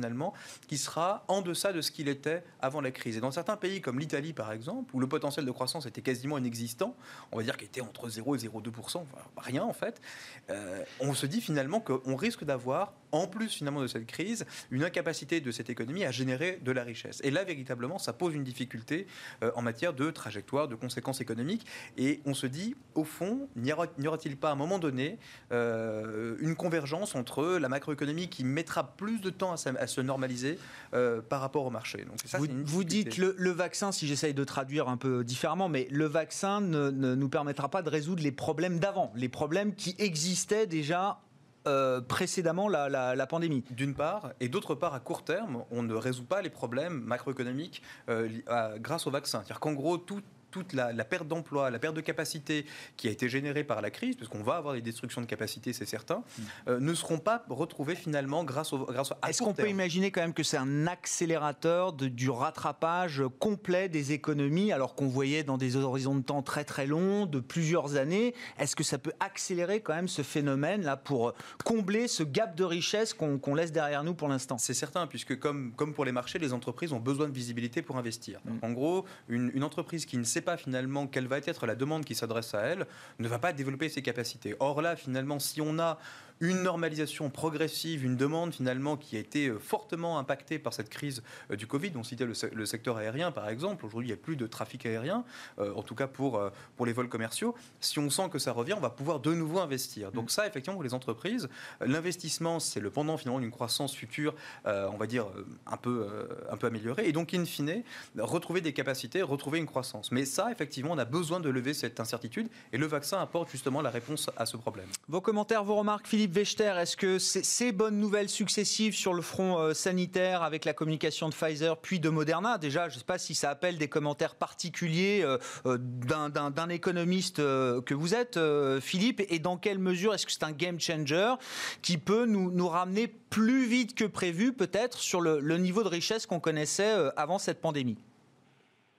[0.68, 3.18] qui sera en deçà de ce qu'il était avant la crise.
[3.18, 6.38] Et dans certains pays comme l'Italie, par exemple, où le potentiel de croissance était quasiment
[6.38, 6.96] inexistant,
[7.32, 9.06] on va dire qu'il était entre 0 et 0,2%, enfin,
[9.38, 10.02] rien en fait,
[10.50, 14.84] euh, on se dit finalement qu'on risque d'avoir, en plus finalement de cette crise, une
[14.84, 17.22] incapacité de cette économie à générer de la richesse.
[17.24, 19.08] Et là, véritablement, ça pose une difficulté
[19.44, 21.66] euh, en matière de trajectoire, de conséquences économiques.
[21.98, 25.18] Et on se dit, au fond, n'y aura-t-il pas à un moment donné
[25.52, 30.60] euh, une convergence entre la macroéconomie qui mettra plus de temps à, à se normaliser
[30.93, 32.06] euh, par rapport au marché.
[32.06, 35.69] Donc ça, vous, vous, dites le, le vaccin, si j'essaye de traduire un peu différemment,
[35.69, 39.95] mais le vaccin ne, nous permettra pas de résoudre les problèmes d'avant, les problèmes qui
[40.00, 41.19] existaient déjà
[41.67, 43.63] euh, précédemment la, la, pandémie.
[43.71, 47.82] D'une part, et d'autre part, à court terme, on ne résout pas les problèmes macroéconomiques
[48.10, 48.30] euh,
[48.78, 49.39] grâce au vaccin.
[49.39, 50.21] C'est-à-dire qu'en gros, tout,
[50.58, 52.65] toute la, perte d'emploi, la perte de capacité
[52.96, 55.86] qui a été générée par la crise, puisqu'on va avoir des destructions de capacité, c'est
[55.86, 56.43] certain, mm.
[56.70, 60.22] euh, ne seront pas retrouvées finalement grâce au grâce à Est-ce qu'on peut imaginer quand
[60.22, 65.58] même que c'est un accélérateur de, du rattrapage complet des économies, alors qu'on voyait dans
[65.58, 68.34] des horizons de temps très très longs, de plusieurs années?
[68.60, 72.63] Est-ce que ça peut accélérer quand même ce phénomène là pour combler ce gap de
[72.63, 74.58] richesse qu'on laisse derrière nous pour l'instant?
[74.58, 77.98] C'est certain, puisque comme, comme pour les marchés, les entreprises ont besoin de visibilité pour
[77.98, 78.39] investir.
[78.46, 78.52] Mm.
[78.62, 82.06] En gros, une, une entreprise qui ne sait pas finalement quelle va être la demande
[82.06, 82.86] qui s'adresse à elle,
[83.20, 84.56] ne va pas développer ses capacités.
[84.60, 85.98] Or là, finalement, si on a
[86.39, 91.23] une normalisation progressive, une demande finalement qui a été euh, fortement impactée par cette crise
[91.52, 91.91] euh, du Covid.
[91.95, 93.86] On citait le, secteur aérien par exemple.
[93.86, 95.23] Aujourd'hui, il n'y a plus de trafic aérien,
[95.60, 96.41] euh, en tout cas pour,
[96.76, 97.56] pour les vols commerciaux.
[97.80, 100.12] Si on sent que ça revient, on va pouvoir de nouveau investir.
[100.12, 100.30] Donc mm.
[100.30, 101.50] ça, effectivement, pour les entreprises,
[101.82, 105.28] l'investissement, c'est le pendant finalement d'une croissance future, on va dire,
[105.65, 106.08] un peu,
[106.50, 107.08] un peu améliorée.
[107.08, 107.84] Et donc, in fine,
[108.17, 110.12] retrouver des capacités, retrouver une croissance.
[110.12, 113.82] Mais ça, effectivement, on a besoin de lever cette incertitude et le vaccin apporte justement
[113.82, 114.88] la réponse à ce problème.
[115.08, 119.58] Vos commentaires, vos remarques, Philippe Wechter, est-ce que ces bonnes nouvelles successives sur le front
[119.60, 123.18] euh, sanitaire avec la communication de Pfizer puis de Moderna, déjà, je ne sais pas
[123.18, 128.40] si ça appelle des commentaires particuliers euh, euh, d'un économiste que vous êtes,
[128.82, 131.36] Philippe, et dans quelle mesure est-ce que c'est un game changer
[131.82, 136.40] qui peut nous, ramener plus vite que prévu, peut-être, sur le, niveau de richesse qu'on
[136.40, 137.98] connaissait avant cette pandémie?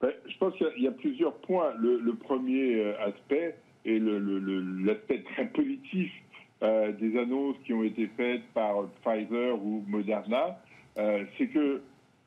[0.02, 1.72] Je pense qu'il y, a plusieurs points.
[1.78, 6.10] Le, premier aspect est l'aspect très positif
[6.62, 10.60] euh, des annonces qui ont été faites par Pfizer ou Moderna,
[10.98, 11.82] euh, c'est que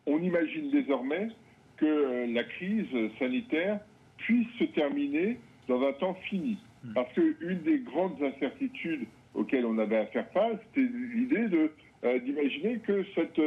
[0.06, 1.30] on imagine désormais
[1.78, 2.88] que la crise
[3.20, 3.80] sanitaire
[4.18, 6.58] puisse se terminer dans un temps fini.
[6.84, 6.94] Hmm.
[6.94, 11.72] Parce qu'une des grandes incertitudes auxquelles on avait à faire face, c'était l'idée de
[12.26, 13.40] d'imaginer que cette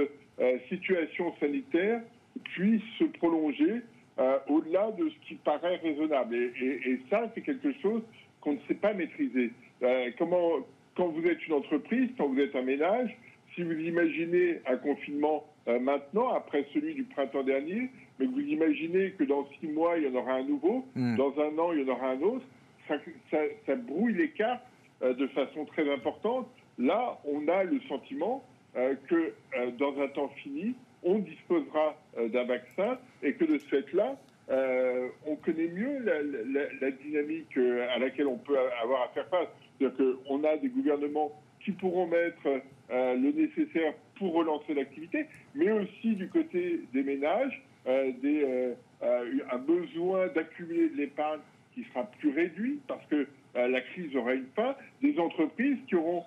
[0.69, 2.03] situation sanitaire
[2.45, 3.83] puisse se prolonger
[4.19, 6.37] euh, au-delà de ce qui paraît raisonnable.
[6.37, 8.03] Et, ça, c'est quelque chose
[8.41, 9.51] qu'on ne sait pas maîtriser.
[9.85, 10.59] Euh, comment,
[10.97, 13.17] quand vous êtes une entreprise, quand vous êtes un ménage,
[13.55, 18.41] si vous imaginez un confinement euh, maintenant, après celui du printemps dernier, mais que vous
[18.41, 21.17] imaginez que dans six mois, il y en aura un nouveau, hmm.
[21.17, 22.45] dans un an, il y en aura un autre,
[22.89, 22.97] ça,
[23.67, 24.63] ça brouille les cartes
[25.01, 26.49] de façon très importante.
[26.79, 28.45] Là, on a le sentiment
[28.75, 29.33] que
[29.79, 34.17] dans un temps fini, on disposera euh, d'un vaccin et que de ce fait-là,
[34.51, 39.49] euh, on connaît mieux la, dynamique euh, à laquelle on peut avoir à faire face.
[39.79, 41.33] C'est-à-dire qu'on a des gouvernements
[41.65, 48.75] qui pourront mettre le nécessaire pour relancer l'activité, mais aussi du côté des ménages, des,
[49.03, 51.41] un besoin d'accumuler de l'épargne
[51.75, 56.25] qui sera plus réduit parce que la crise aura une fin, des entreprises qui auront,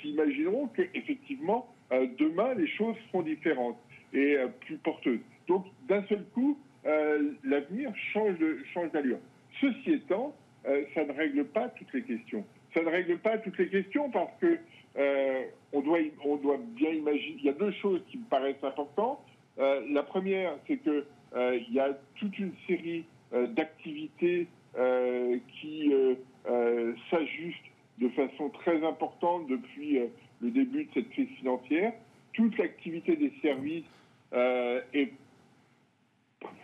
[0.00, 1.68] qui imagineront que effectivement
[2.18, 3.76] demain les choses seront différentes
[4.12, 5.20] et euh, plus porteuse.
[5.48, 8.36] Donc, d'un seul coup, euh, l'avenir change
[8.92, 9.18] d'allure.
[9.60, 10.34] Ceci étant,
[10.66, 12.44] euh, ça ne règle pas toutes les questions.
[12.74, 14.58] Ça ne règle pas toutes les questions parce que
[15.72, 17.36] on, doit, on doit bien imaginer.
[17.38, 19.20] Il y a deux choses qui me paraissent importantes.
[19.56, 25.92] la première, c'est que il y a toute une série d'activités qui
[27.10, 30.00] s'ajustent de façon très importante depuis
[30.40, 31.92] le début de cette crise financière.
[32.32, 33.84] Toute l'activité des services
[34.32, 35.12] euh, est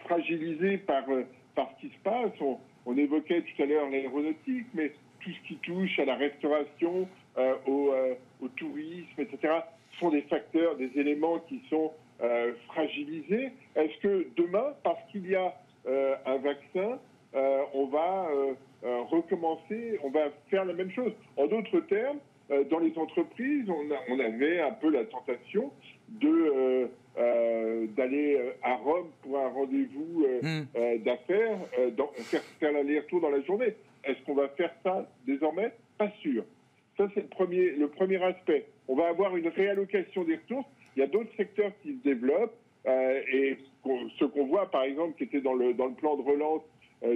[0.05, 2.33] fragilisé par, euh, par ce qui se passe.
[2.41, 4.93] On, évoquait tout à l'heure l'aéronautique, mais
[5.27, 7.93] tout ce qui touche à la restauration, euh, au,
[8.41, 9.55] au, tourisme, etc.,
[9.99, 11.93] sont des facteurs, des éléments qui sont
[12.69, 13.51] fragilisés.
[13.75, 15.55] Est-ce que demain, parce qu'il y a
[15.87, 16.99] un vaccin,
[17.75, 18.29] on va
[19.11, 21.13] recommencer, on va faire la même chose?
[21.37, 22.19] En d'autres termes,
[22.71, 25.71] dans les entreprises, on, on, avait un peu la tentation
[26.09, 31.03] de euh, d'aller euh, à Rome pour un rendez-vous euh, hmm.
[31.03, 31.57] d'affaires,
[32.17, 33.75] faire, faire l'aller-retour dans la journée.
[34.07, 36.45] Est-ce qu'on va faire ça désormais Pas sûr.
[36.97, 38.67] Ça, c'est le premier, le premier aspect.
[38.89, 40.69] On va avoir une réallocation des ressources.
[40.97, 42.57] Il y a d'autres secteurs qui se développent.
[42.87, 43.59] et
[44.19, 46.63] ce qu'on voit, par exemple, qui était dans le, dans le plan de relance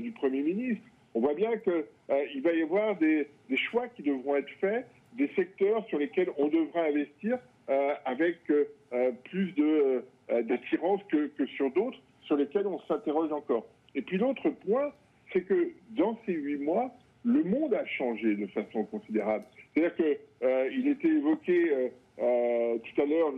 [0.03, 0.83] du Premier ministre,
[1.14, 5.85] on voit bien qu'il va y avoir des, choix qui devront être faits, des secteurs
[5.87, 9.55] sur lesquels on devra investir euh, avec euh, euh, plus
[10.29, 13.66] d'attirance que, que sur d'autres sur lesquels on s'interroge encore.
[13.94, 14.92] Et puis l'autre point,
[15.33, 16.90] c'est que dans ces huit mois,
[17.25, 19.45] le monde a changé de façon considérable.
[19.75, 23.33] C'est-à-dire qu'il était évoqué tout à l'heure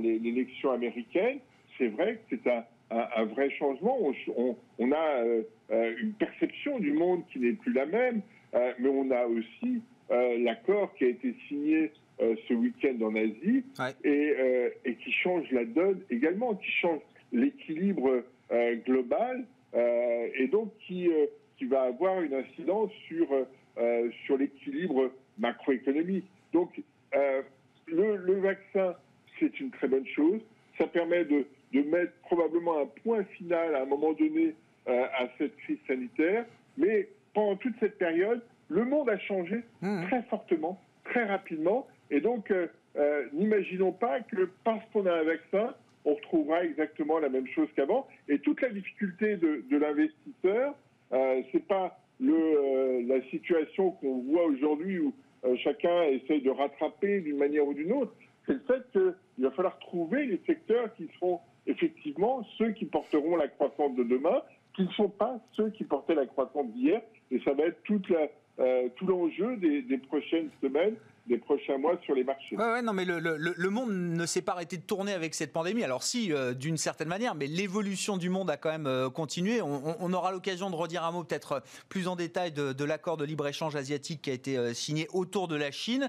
[0.00, 1.38] l'élection américaine.
[1.78, 3.96] C'est vrai que c'est un, un, vrai changement.
[4.36, 5.24] On, on, a
[5.70, 8.20] une perception du monde qui n'est plus la même,
[8.52, 13.64] mais on a aussi l'accord qui a été signé euh, ce week-end en Asie
[14.04, 17.00] et, euh, et, qui change la donne également, qui change
[17.32, 21.08] l'équilibre euh, global et donc qui,
[21.56, 23.26] qui va avoir une incidence sur,
[24.26, 26.26] sur l'équilibre macroéconomique.
[26.52, 26.82] Donc
[27.86, 28.94] le, le, vaccin,
[29.40, 30.40] c'est une très bonne chose.
[30.78, 34.54] Ça permet de, de, mettre probablement un point final à un moment donné
[34.86, 36.44] à cette crise sanitaire.
[36.76, 40.06] Mais pendant toute cette période, le monde a changé mmh.
[40.06, 41.86] très fortement, très rapidement.
[42.10, 47.18] Et donc, euh, euh, n'imaginons pas que parce qu'on a un vaccin, on retrouvera exactement
[47.18, 48.06] la même chose qu'avant.
[48.28, 50.74] Et toute la difficulté de, l'investisseur,
[51.12, 55.14] euh, c'est pas euh, la situation qu'on voit aujourd'hui où
[55.64, 58.12] chacun essaye de rattraper d'une manière ou d'une autre.
[58.46, 63.34] C'est le fait qu'il va falloir trouver les secteurs qui seront effectivement ceux qui porteront
[63.34, 64.42] la croissance de demain,
[64.76, 67.02] qui ne sont pas ceux qui portaient la croissance d'hier.
[67.32, 70.94] Et ça va être la, tout l'enjeu des prochaines semaines
[71.26, 72.56] des prochains mois sur les marchés.
[72.56, 75.84] Ouais, non, mais le, monde ne s'est pas arrêté de tourner avec cette pandémie.
[75.84, 79.62] Alors si, euh, d'une certaine manière, mais l'évolution du monde a quand même euh, continué.
[79.62, 83.24] On, aura l'occasion de redire un mot peut-être euh, plus en détail de, l'accord de
[83.24, 86.08] libre-échange asiatique qui a été signé autour de la Chine.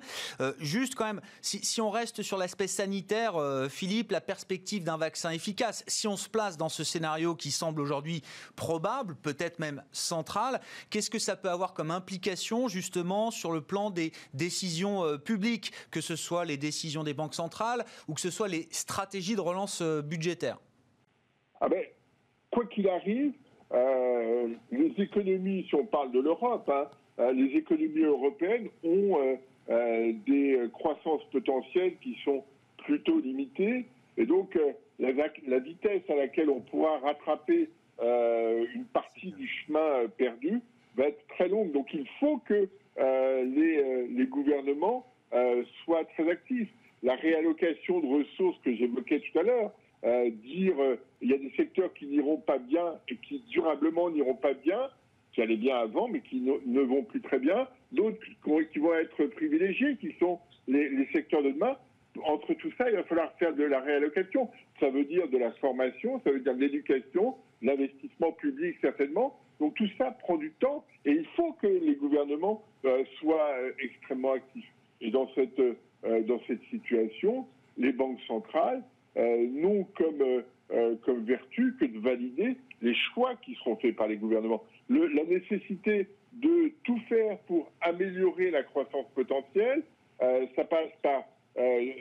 [0.60, 3.36] juste quand même, si on reste sur l'aspect sanitaire,
[3.70, 7.80] Philippe, la perspective d'un vaccin efficace, si on se place dans ce scénario qui semble
[7.80, 8.24] aujourd'hui
[8.56, 13.92] probable, peut-être même central, qu'est-ce que ça peut avoir comme implication justement sur le plan
[13.92, 15.18] des décisions euh,
[15.92, 19.42] que ce soit les décisions des banques centrales ou que ce soit les stratégies de
[19.42, 20.58] relance euh, budgétaire
[21.62, 21.84] ah ben,
[22.52, 23.34] Quoi qu'il arrive,
[23.74, 29.18] euh, les économies, si on parle de l'Europe, hein, les économies européennes ont
[29.68, 32.44] des croissances potentielles qui sont
[32.78, 33.86] plutôt limitées.
[34.18, 34.58] Et donc,
[35.00, 37.70] la, vitesse à laquelle on pourra rattraper
[38.02, 40.62] une partie du chemin perdu
[40.96, 41.72] va être très longue.
[41.72, 45.06] Donc il faut que les, les, gouvernements
[45.84, 46.70] soient très actifs.
[47.02, 49.72] La réallocation de ressources que j'évoquais tout à l'heure,
[50.44, 50.76] dire
[51.22, 54.90] il y a des secteurs qui n'iront pas bien et qui durablement n'iront pas bien,
[55.34, 58.18] qui allaient bien avant, mais qui ne, vont plus très bien, d'autres
[58.72, 61.76] qui vont être privilégiés, qui sont les, secteurs de demain.
[62.26, 64.50] Entre tout ça, il va falloir faire de la réallocation.
[64.80, 69.40] Ça veut dire de la formation, ça veut dire de l'éducation, l'investissement public certainement.
[69.60, 73.72] Donc tout ça prend du temps et il faut que les gouvernements euh, soient euh,
[73.80, 74.72] extrêmement actifs.
[75.02, 77.46] Et dans cette, euh, dans cette situation,
[77.78, 78.84] les banques centrales
[79.16, 80.44] n'ont comme,
[81.06, 86.08] comme vertu que de valider les choix qui seront faits par les gouvernements la nécessité
[86.34, 89.84] de tout faire pour améliorer la croissance potentielle,
[90.22, 91.24] euh, ça passe par
[91.58, 91.92] euh,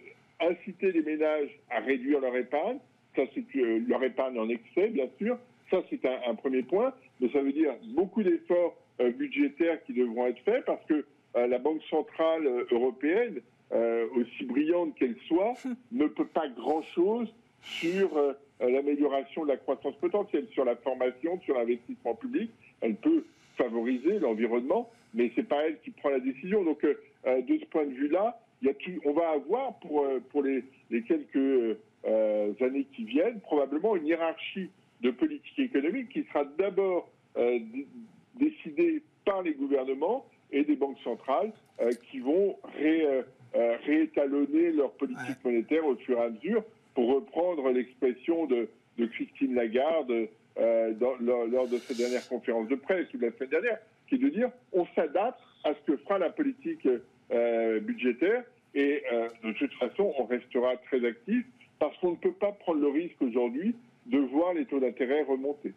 [0.40, 2.78] inciter les ménages à réduire leur épargne.
[3.14, 5.38] Ça, c'est euh, leur épargne en excès, bien sûr.
[5.70, 6.92] Ça, c'est un, premier point.
[7.22, 8.76] Mais ça veut dire beaucoup d'efforts
[9.16, 15.54] budgétaires qui devront être faits parce que la Banque centrale européenne, aussi brillante qu'elle soit,
[15.92, 17.32] ne peut pas grand-chose
[17.62, 18.10] sur
[18.60, 22.50] l'amélioration de la croissance potentielle, sur la formation, sur l'investissement public
[22.82, 23.24] elle peut
[23.56, 26.62] favoriser l'environnement, mais c'est pas elle qui prend la décision.
[26.64, 28.38] Donc, euh, euh, de ce point de vue-là,
[29.04, 30.64] on va avoir pour, euh, pour les,
[31.08, 31.78] quelques
[32.60, 34.68] années qui viennent probablement une hiérarchie
[35.02, 37.10] de politique économique qui sera d'abord
[38.34, 41.52] décidée par les gouvernements et des banques centrales
[42.10, 42.56] qui vont
[43.86, 46.62] réétalonner leur politique monétaire au fur et à mesure,
[46.94, 53.06] pour reprendre l'expression de, de Christine Lagarde euh, lors, de cette dernière conférence de presse
[53.14, 56.18] ou de la semaine dernière, qui est de dire on s'adapte à ce que fera
[56.18, 56.86] la politique
[57.32, 61.44] euh, budgétaire et euh, de toute façon on restera très actif
[61.78, 63.74] parce qu'on ne peut pas prendre le risque aujourd'hui
[64.06, 65.74] de voir les taux d'intérêt remonter.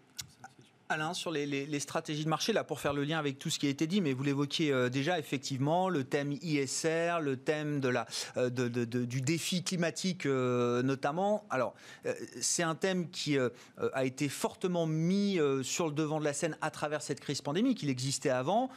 [0.88, 3.65] Alain, sur les, stratégies de marché, là, pour faire le lien avec tout ce qui
[3.65, 7.89] a été dit, mais vous l'évoquiez euh, déjà, effectivement, le thème ISR, le thème de
[7.89, 8.05] la,
[8.38, 11.43] euh, du défi climatique euh, notamment.
[11.49, 11.73] Alors,
[12.39, 16.69] c'est un thème qui a été fortement mis sur le devant de la scène à
[16.69, 17.81] travers cette crise pandémique.
[17.81, 18.69] Il existait avant,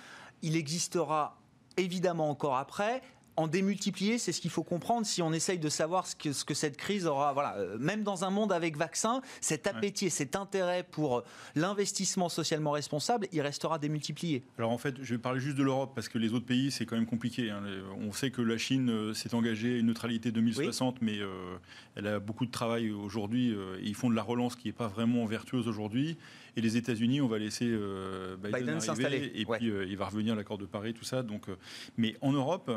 [0.43, 1.39] il existera
[1.77, 3.03] évidemment encore après
[3.39, 6.45] en démultiplier, c'est ce qu'il faut comprendre si on essaye de savoir ce que, ce
[6.45, 7.33] que cette crise aura.
[7.33, 11.23] Voilà, euh, même dans un monde avec vaccin, cet appétit et cet intérêt pour
[11.55, 14.43] l'investissement socialement responsable, il restera démultiplié.
[14.59, 16.85] Alors en fait, je vais parler juste de l'Europe parce que les autres pays, c'est
[16.85, 17.49] quand même compliqué.
[17.51, 17.63] Hein.
[18.01, 21.59] On sait que la Chine euh, s'est engagée à une neutralité 2060, mais euh,
[21.95, 23.55] elle a beaucoup de travail aujourd'hui.
[23.81, 26.19] ils font de la relance qui n'est pas vraiment vertueuse aujourd'hui.
[26.57, 29.33] Et les États-Unis, on va laisser euh, Biden, s'installer.
[29.35, 31.23] Et puis euh, il va revenir l'accord de Paris, tout ça.
[31.23, 31.57] Donc, euh,
[31.97, 32.71] mais en Europe,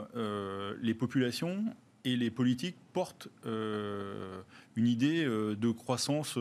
[0.81, 1.63] les populations
[2.03, 6.37] et les politiques portent une idée de croissance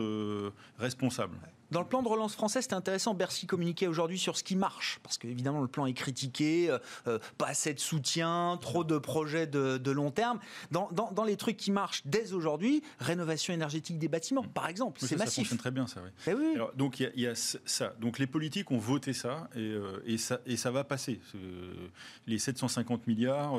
[0.77, 1.37] responsable.
[1.71, 3.13] Dans le plan de relance français, c'est intéressant.
[3.13, 7.19] Bercy communiquait aujourd'hui sur ce qui marche, parce qu'évidemment le plan est critiqué, euh, euh,
[7.37, 10.39] pas assez de soutien, trop de projets de, long terme.
[10.71, 15.33] Dans, les trucs qui marchent dès aujourd'hui, rénovation énergétique des bâtiments, par exemple, c'est massif.
[15.33, 16.01] Ça fonctionne très bien, ça.
[16.27, 16.33] Oui.
[16.55, 17.93] Eh donc il y, a ça.
[17.99, 21.21] Donc les politiques ont voté ça et, euh, ça et ça va passer.
[22.27, 23.55] Les 750 milliards,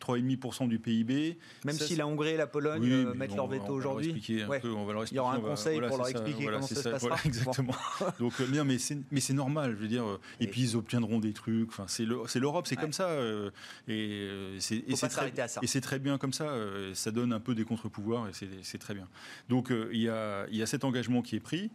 [0.00, 1.38] 3,5% du PIB.
[1.64, 4.22] Même si la Hongrie et la Pologne mettent leur veto aujourd'hui.
[4.26, 7.16] Il y aura un conseil pour leur expliquer comment ça, se passera.
[7.42, 7.74] Exactement.
[8.18, 10.04] Donc, bien, mais c'est, mais c'est normal, je veux dire.
[10.40, 11.68] Et, puis ils obtiendront des trucs.
[11.68, 13.08] Enfin, c'est, l'Europe, c'est comme ça.
[13.08, 13.50] Euh,
[13.88, 16.44] et euh, c'est, et c'est très, et c'est très bien comme ça.
[16.44, 19.08] Euh, ça donne un peu des contre-pouvoirs et c'est, très bien.
[19.48, 21.70] Donc il y a, il y a cet engagement qui est pris.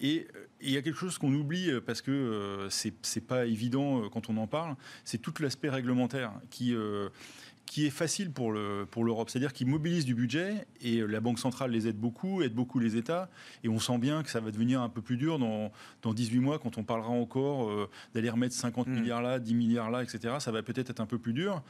[0.00, 0.26] Et
[0.60, 4.36] il y a quelque chose qu'on oublie parce que c'est, c'est pas évident quand on
[4.36, 4.76] en parle.
[5.04, 6.74] C'est tout l'aspect réglementaire qui
[7.70, 11.70] qui est facile pour l'Europe, pour c'est-à-dire qu'ils mobilisent du budget et la Banque centrale
[11.70, 13.30] les aide beaucoup, aide beaucoup les États,
[13.62, 15.70] et on sent bien que ça va devenir un peu plus dur dans,
[16.02, 18.92] dans 18 mois quand on parlera encore euh, d'aller remettre 50 mm.
[18.92, 20.34] milliards là, 10 milliards là, etc.
[20.40, 21.62] Ça va peut-être être un peu plus dur.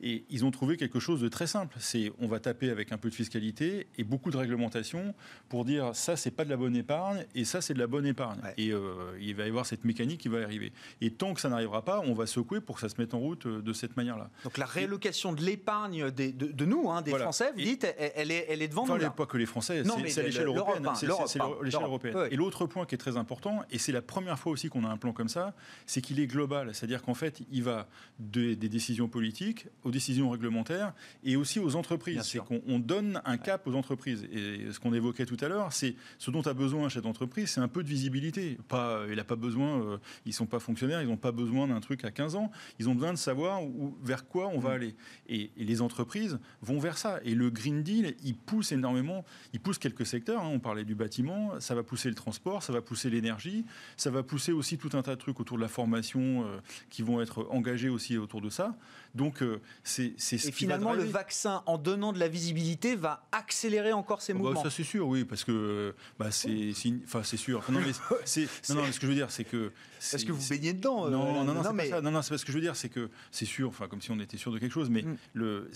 [0.00, 1.76] Et ils ont trouvé quelque chose de très simple.
[1.80, 5.14] C'est on va taper avec un peu de fiscalité et beaucoup de réglementation
[5.48, 8.06] pour dire ça c'est pas de la bonne épargne et ça c'est de la bonne
[8.06, 8.38] épargne.
[8.56, 10.72] Et euh, il va y avoir cette mécanique qui va arriver.
[11.00, 13.18] Et tant que ça n'arrivera pas, on va secouer pour que ça se mette en
[13.18, 14.30] route euh, de cette manière-là.
[14.44, 18.46] Donc la réallocation de l'épargne de, de, nous, hein, des Français, vous dites, elle, est,
[18.48, 19.10] elle est devant enfin, nous.
[19.10, 20.86] Pas que les Français, c'est à l'échelle européenne.
[20.86, 22.28] Hein, c'est l'échelle européenne.
[22.30, 24.88] Et l'autre point qui est très important, et c'est la première fois aussi qu'on a
[24.88, 25.54] un plan comme ça,
[25.86, 26.74] c'est qu'il est global.
[26.74, 30.92] C'est-à-dire qu'en fait, il va des décisions politiques aux décisions réglementaires
[31.24, 32.22] et aussi aux entreprises.
[32.22, 34.24] C'est qu'on donne un cap aux entreprises.
[34.32, 37.60] Et ce qu'on évoquait tout à l'heure, c'est ce dont a besoin cette entreprise, c'est
[37.60, 38.58] un peu de visibilité.
[38.68, 41.80] Pas, il n'a pas besoin, euh, ils sont pas fonctionnaires, ils n'ont pas besoin d'un
[41.80, 42.50] truc à 15 ans.
[42.78, 44.72] Ils ont besoin de savoir où, vers quoi on va mm.
[44.72, 44.94] aller.
[45.28, 47.20] Et, les entreprises vont vers ça.
[47.24, 50.42] Et le Green Deal, il pousse énormément, il pousse quelques secteurs.
[50.42, 50.50] Hein.
[50.52, 53.64] On parlait du bâtiment, ça va pousser le transport, ça va pousser l'énergie,
[53.96, 56.58] ça va pousser aussi tout un tas de trucs autour de la formation euh,
[56.90, 58.76] qui vont être engagés aussi autour de ça.
[59.14, 63.92] Donc euh, c'est ce Et finalement, le vaccin, en donnant de la visibilité, va accélérer
[63.92, 64.62] encore ces oh, bah, mouvements.
[64.62, 66.72] ça c'est sûr, oui, parce que bah, c'est
[67.04, 67.64] enfin c'est sûr.
[67.70, 67.86] non, mais
[68.68, 69.72] non, non, ce que je veux dire, c'est que
[70.10, 71.06] parce que vous baignez dedans.
[71.06, 71.90] Euh, non, non, non, non, mais...
[72.00, 74.00] non, non, c'est pas ce que je veux dire, c'est que c'est sûr, enfin comme
[74.00, 75.16] si on était sûr de quelque chose, mais mm.
[75.34, 75.70] le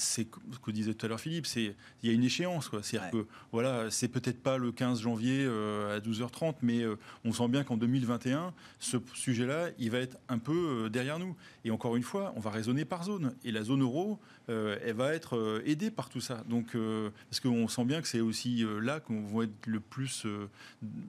[0.00, 3.10] c'est ce que disait tout à l'heure Philippe, c'est il y a une échéance C'est-à-dire
[3.10, 7.48] que voilà, c'est peut-être pas le 15 janvier euh, à 12h30, mais euh, on sent
[7.48, 11.36] bien qu'en 2021, ce sujet-là, il va être un peu derrière nous.
[11.64, 13.34] Et encore une fois, on va raisonner par zone.
[13.44, 16.42] Et la zone euro, euh, elle va être euh, aidée par tout ça.
[16.48, 20.26] Donc, euh, parce qu'on sent bien que c'est aussi là qu'on va être le plus,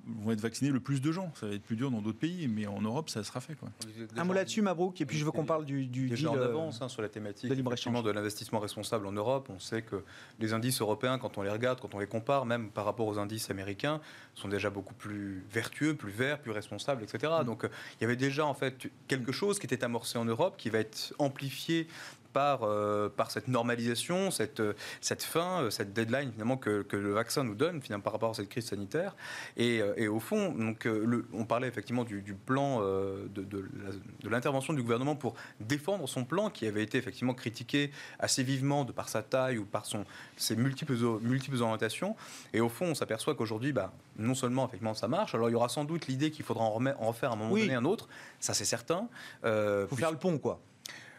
[0.05, 1.31] vont être vaccinés le plus de gens.
[1.35, 3.55] Ça va être plus dur dans d'autres pays, mais en Europe, ça sera fait.
[3.55, 3.69] Quoi.
[4.15, 6.81] Un mot là-dessus, Mabrouk, et puis je veux qu'on parle du, du deal en avance
[6.81, 9.49] hein, sur la thématique de, de l'investissement responsable en Europe.
[9.49, 10.03] On sait que
[10.39, 13.19] les indices européens, quand on les regarde, quand on les compare, même par rapport aux
[13.19, 14.01] indices américains,
[14.35, 17.33] sont déjà beaucoup plus vertueux, plus verts, plus responsables, etc.
[17.41, 17.45] Mm.
[17.45, 20.69] Donc, il y avait déjà en fait quelque chose qui était amorcé en Europe, qui
[20.69, 21.87] va être amplifié
[22.31, 26.97] par, euh, par cette normalisation, cette, euh, cette fin, euh, cette deadline finalement que, que,
[26.97, 29.15] le vaccin nous donne finalement par rapport à cette crise sanitaire.
[29.57, 34.29] Et, et au fond, donc, le, on parlait effectivement du, du plan de, de, de
[34.29, 38.91] l'intervention du gouvernement pour défendre son plan qui avait été effectivement critiqué assez vivement de
[38.91, 40.05] par sa taille ou par son,
[40.37, 42.15] ses multiples, multiples orientations.
[42.53, 45.55] Et au fond, on s'aperçoit qu'aujourd'hui, bah, non seulement effectivement ça marche, alors il y
[45.55, 48.07] aura sans doute l'idée qu'il faudra en, en, refaire à un moment donné un autre,
[48.39, 49.07] ça c'est certain.
[49.43, 50.59] Il faut faire le pont quoi.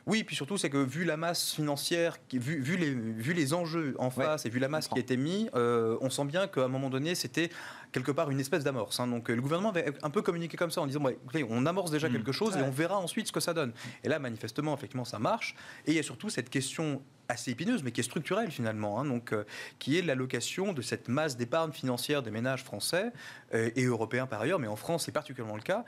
[0.06, 3.94] Oui, puis surtout, c'est que vu la masse financière, vu, vu, les, vu les enjeux
[3.98, 6.68] en face et vu la masse qui était mise, euh, on sent bien qu'à un
[6.68, 7.50] moment donné, c'était
[7.92, 8.98] quelque part une espèce d'amorce.
[8.98, 9.06] Hein.
[9.06, 11.02] Donc le gouvernement avait un peu communiqué comme ça en disant
[11.48, 12.12] on amorce déjà mm.
[12.12, 13.72] quelque chose et on verra ensuite ce que ça donne.
[14.02, 15.54] Et là, manifestement, effectivement, ça marche.
[15.86, 19.04] Et il y a surtout cette question assez épineuse, mais qui est structurelle finalement, hein,
[19.04, 19.44] donc, euh,
[19.78, 23.10] qui est l'allocation de cette masse d'épargne financière des ménages français
[23.54, 25.84] euh, et européens par ailleurs, mais en France c'est particulièrement le cas,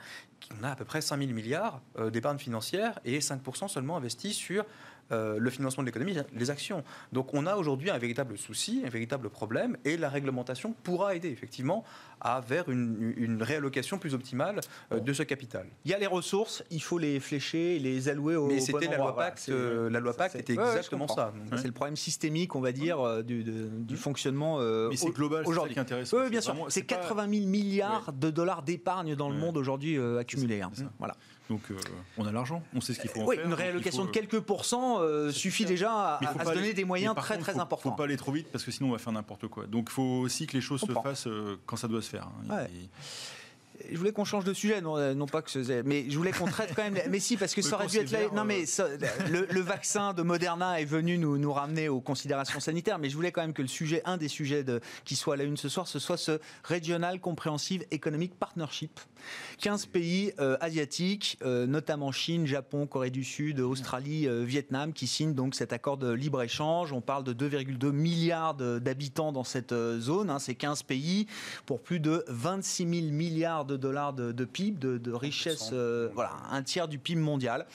[0.59, 4.35] on a à peu près 5 000 milliards euh, d'épargne financière et 5% seulement investis
[4.35, 4.65] sur
[5.11, 6.83] euh, le financement de l'économie, les actions.
[7.11, 11.29] Donc on a aujourd'hui un véritable souci, un véritable problème, et la réglementation pourra aider
[11.29, 11.83] effectivement
[12.21, 15.67] à vers une, réallocation plus optimale euh, de ce capital.
[15.83, 18.47] Il y a les ressources, il faut les flécher, les allouer au.
[18.47, 19.45] Mais c'était la loi Pacte.
[19.49, 21.33] Euh, la loi Pacte était exactement ça.
[21.55, 24.59] C'est le problème systémique, on va dire, du, du fonctionnement.
[24.89, 25.77] Mais c'est global, aujourd'hui.
[25.77, 26.17] intéressant.
[26.17, 26.55] Oui, bien sûr.
[26.69, 30.61] C'est 80 000 milliards de dollars d'épargne dans le monde aujourd'hui accumulés.
[30.61, 30.71] Hein.
[30.97, 31.15] Voilà.
[31.49, 31.75] Donc euh,
[32.17, 33.45] on a l'argent, on sait ce qu'il faut en faire.
[33.45, 37.59] Une réallocation de quelques pourcents euh, suffit déjà à, se donner des moyens très très
[37.59, 37.81] importants.
[37.85, 39.67] Il ne faut pas aller trop vite parce que sinon on va faire n'importe quoi.
[39.67, 42.27] Donc il faut aussi que les choses se fassent euh, quand ça doit se faire.
[42.49, 42.65] Hein.
[43.91, 46.31] Je voulais qu'on change de sujet, non, euh, non pas que ce, mais je voulais
[46.31, 46.97] qu'on traite quand même.
[47.09, 48.19] Mais si, parce que ça aurait dû être là.
[48.33, 48.63] Non, mais
[49.29, 53.31] le, vaccin de Moderna est venu nous, nous ramener aux considérations sanitaires, mais je voulais
[53.31, 55.69] quand même que le sujet, un des sujets de, qui soit à la une ce
[55.69, 58.99] soir, ce soit ce Regional Comprehensive Economic Partnership.
[59.59, 65.33] 15 pays euh, asiatiques, euh, notamment Chine, Japon, Corée du Sud, Australie, Vietnam, qui signent
[65.33, 66.93] donc cet accord de libre-échange.
[66.93, 71.27] On parle de 2,2 milliards d'habitants dans cette zone, hein, ces 15 pays,
[71.65, 76.63] pour plus de 26 000 milliards de dollars de, PIB, de, richesse, euh, voilà, un
[76.63, 77.65] tiers du PIB mondial.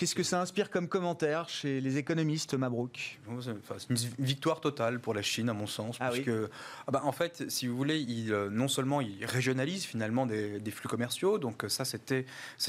[0.00, 5.12] Qu'est-ce que ça inspire comme commentaire chez les économistes, Mabrouk C'est une victoire totale pour
[5.12, 6.48] la Chine, à mon sens, ah parce que,
[6.86, 10.70] ah bah, en fait, si vous voulez, il, euh, non seulement ils régionalisent finalement des,
[10.70, 12.24] flux commerciaux, donc euh, ça c'était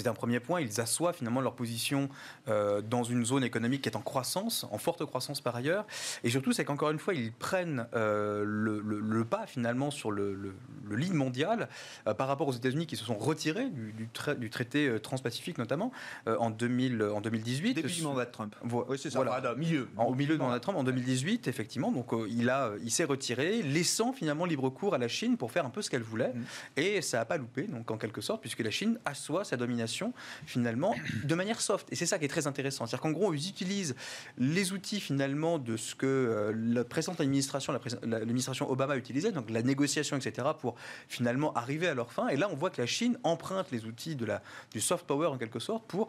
[0.05, 0.59] un premier point.
[0.59, 2.09] Ils assoient finalement leur position
[2.49, 5.85] euh, dans une zone économique qui est en croissance, en forte croissance par ailleurs,
[6.25, 10.53] et surtout c'est qu'encore une fois ils prennent le, pas finalement sur le, le,
[10.97, 11.69] lead mondial
[12.17, 13.93] par rapport aux États-Unis qui se sont retirés du,
[14.37, 15.93] du, traité transpacifique notamment
[16.25, 17.73] en 2000 en 2018.
[17.75, 18.55] Début du mandat de Trump.
[18.63, 19.21] oui, c'est ça.
[19.23, 19.55] Voilà.
[19.55, 19.87] milieu.
[19.97, 21.91] au milieu du mandat de Trump, en 2018, effectivement.
[21.91, 25.51] Donc, euh, il, a, il s'est retiré, laissant finalement libre cours à la Chine pour
[25.51, 26.33] faire un peu ce qu'elle voulait.
[26.33, 26.43] Mm.
[26.77, 30.13] Et ça n'a pas loupé, donc, en quelque sorte, puisque la Chine assoit sa domination,
[30.45, 31.87] finalement, de manière soft.
[31.91, 32.85] Et c'est ça qui est très intéressant.
[32.85, 33.95] C'est-à-dire qu'en gros, ils utilisent
[34.37, 39.61] les outils, finalement, de ce que euh, la précédente administration, l'administration Obama utilisait, donc la
[39.61, 40.75] négociation, etc., pour
[41.07, 42.27] finalement arriver à leur fin.
[42.29, 45.27] Et là, on voit que la Chine emprunte les outils de la, du soft power,
[45.27, 46.07] en quelque sorte, pour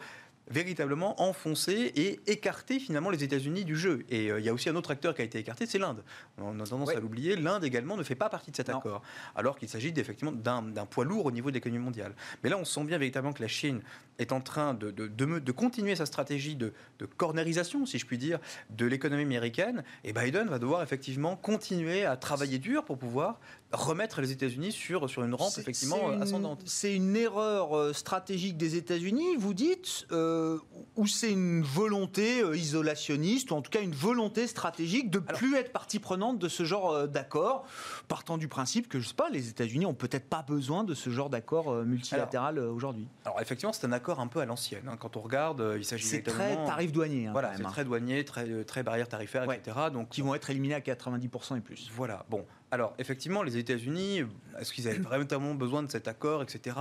[0.52, 4.04] véritablement enfoncer et écarter finalement les États-Unis du jeu.
[4.10, 6.04] Et euh, il y a aussi un autre acteur qui a été écarté, c'est l'Inde.
[6.38, 9.02] On a tendance à l'oublier, l'Inde également ne fait pas partie de cet accord,
[9.34, 12.14] alors qu'il s'agit effectivement d'un poids lourd au niveau de l'économie mondiale.
[12.42, 13.80] Mais là, on sent bien véritablement que la Chine
[14.18, 16.72] est en train de, de, de, continuer sa stratégie de,
[17.16, 18.38] cornerisation, si je puis dire,
[18.70, 23.40] de l'économie américaine, et Biden va devoir effectivement continuer à travailler dur pour pouvoir
[23.72, 26.62] remettre les États-Unis sur, sur une rampe effectivement ascendante.
[26.66, 30.58] C'est une erreur euh, stratégique des États-Unis, vous dites, euh,
[30.96, 35.24] ou c'est une volonté euh, isolationniste, ou en tout cas une volonté stratégique de ne
[35.24, 37.66] plus être partie prenante de ce genre d'accord,
[38.08, 41.10] partant du principe que, je sais pas, les États-Unis ont peut-être pas besoin de ce
[41.10, 43.08] genre d'accord multilatéral aujourd'hui.
[43.24, 44.88] Alors effectivement, c'est un accord un peu à l'ancienne.
[44.88, 44.96] Hein.
[44.98, 47.28] Quand on regarde, il s'agit C'est très tarif douanier.
[47.28, 47.70] Hein, voilà, c'est hein.
[47.70, 49.76] très douanier, très, très barrière tarifaire, etc.
[49.92, 51.90] Donc, qui vont être éliminés à 90% et plus.
[51.94, 52.44] Voilà, bon.
[52.72, 54.22] Alors, effectivement, les États-Unis,
[54.58, 54.98] est-ce qu'ils avaient
[55.28, 56.74] vraiment besoin de cet accord, etc.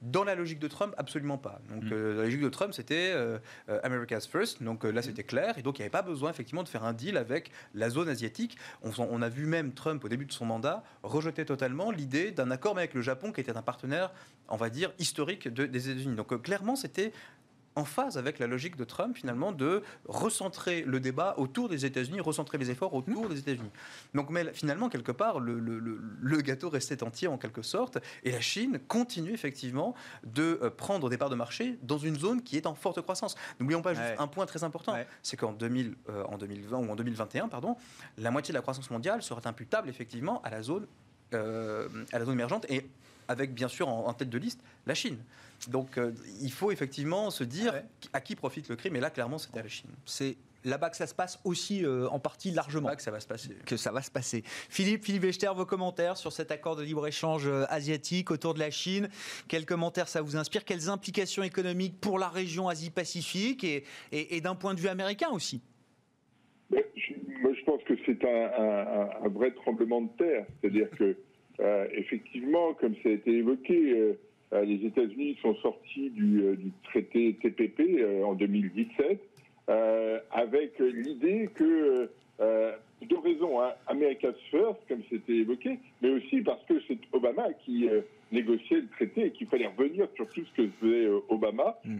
[0.00, 1.60] Dans la logique de Trump, absolument pas.
[1.68, 1.92] Donc, mm.
[1.92, 4.62] euh, la logique de Trump, c'était euh, euh, America's First.
[4.62, 5.02] Donc là, mm.
[5.02, 5.58] c'était clair.
[5.58, 8.08] Et donc, il n'y avait pas besoin, effectivement, de faire un deal avec la zone
[8.08, 8.56] asiatique.
[8.82, 12.78] On, a vu même Trump, au début de son mandat, rejeter totalement l'idée d'un accord
[12.78, 14.12] avec le Japon, qui était un partenaire,
[14.48, 16.14] on va dire, historique des États-Unis.
[16.14, 17.12] Donc, clairement, c'était
[17.74, 22.20] en phase avec la logique de Trump, finalement, de recentrer le débat autour des États-Unis,
[22.20, 23.70] recentrer les efforts autour des États-Unis.
[24.14, 28.80] Donc, mais finalement, quelque part, le, gâteau restait entier en quelque sorte, et la Chine
[28.88, 29.94] continue effectivement
[30.24, 33.36] de euh, prendre des parts de marché dans une zone qui est en forte croissance.
[33.60, 36.96] N'oublions pas juste un point très important, c'est qu'en 2000, euh, en 2020 ou en
[36.96, 37.76] 2021, pardon,
[38.18, 40.86] la moitié de la croissance mondiale serait imputable effectivement à la zone,
[41.34, 42.86] euh, à la zone émergente et
[43.28, 45.18] avec bien sûr en tête de liste la Chine.
[45.68, 48.96] Donc euh, il faut effectivement se dire à qui profite le crime.
[48.96, 49.90] Et là, clairement, c'était à la Chine.
[50.06, 52.88] C'est là-bas que ça se passe aussi euh, en partie largement.
[52.88, 53.50] Là que ça va se passer.
[53.64, 54.42] Que ça va se passer.
[54.46, 59.08] Philippe, Philippe Echter, vos commentaires sur cet accord de libre-échange asiatique autour de la Chine.
[59.48, 60.64] Quels commentaires ça vous inspire?
[60.64, 65.60] Quelles implications économiques pour la région Asie-Pacifique et, d'un point de vue américain aussi?
[66.96, 67.12] Je,
[67.42, 70.46] Moi, je pense que c'est un, vrai tremblement de terre.
[70.60, 71.16] C'est-à-dire que,
[71.94, 74.16] effectivement, comme ça a été évoqué,
[74.52, 79.18] euh, les États-Unis sont sortis du, euh, traité TPP euh, en 2017
[80.32, 83.62] avec l'idée que deux raisons.
[83.62, 83.70] Hein.
[83.86, 87.88] America's First, comme c'était évoqué, mais aussi parce que c'est Obama qui
[88.32, 91.78] négociait le traité et qu'il fallait revenir sur tout ce que faisait Obama.
[91.84, 91.98] Mm.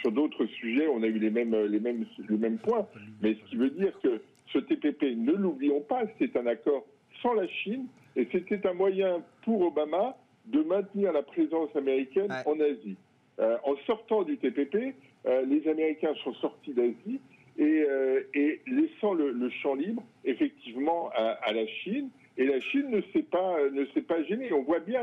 [0.00, 2.86] sur d'autres sujets, on a eu les mêmes, les, mêmes, les mêmes points.
[3.20, 4.20] Mais ce qui veut dire que
[4.52, 6.84] ce TPP, ne l'oublions pas, c'est un accord
[7.22, 10.16] sans la Chine et c'était un moyen pour Obama
[10.46, 12.96] de maintenir la présence américaine en Asie.
[13.38, 14.94] Euh, en sortant du TPP,
[15.26, 17.20] euh, les Américains sont sortis d'Asie
[17.56, 22.10] et, euh, et, laissant le, champ libre, effectivement, à, la Chine.
[22.38, 24.52] Et la Chine ne s'est pas, ne s'est pas gênée.
[24.52, 25.02] On voit bien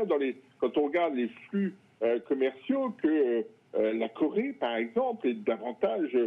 [0.58, 1.74] quand on regarde les flux
[2.26, 6.18] commerciaux que la Corée, par exemple, est davantage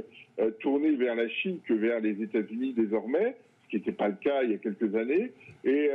[0.61, 4.43] tournée vers la Chine que vers les États-Unis désormais, ce qui n'était pas le cas
[4.43, 5.31] il y a quelques années.
[5.65, 5.89] Et,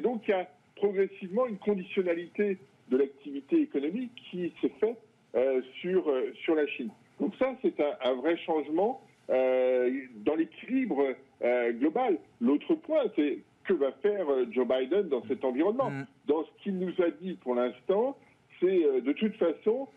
[0.00, 2.58] donc, il y a progressivement une conditionnalité
[2.90, 4.98] de l'activité économique qui s'est faite
[5.34, 6.90] euh, sur, euh, sur la Chine.
[7.18, 9.00] Donc ça, c'est un, vrai changement
[9.30, 9.90] euh,
[10.24, 11.14] dans l'équilibre
[11.80, 12.18] global.
[12.40, 16.06] L'autre point, c'est que va faire Joe Biden dans cet environnement mm.
[16.26, 18.16] Dans ce qu'il nous a dit pour l'instant,
[18.60, 19.88] c'est de toute façon,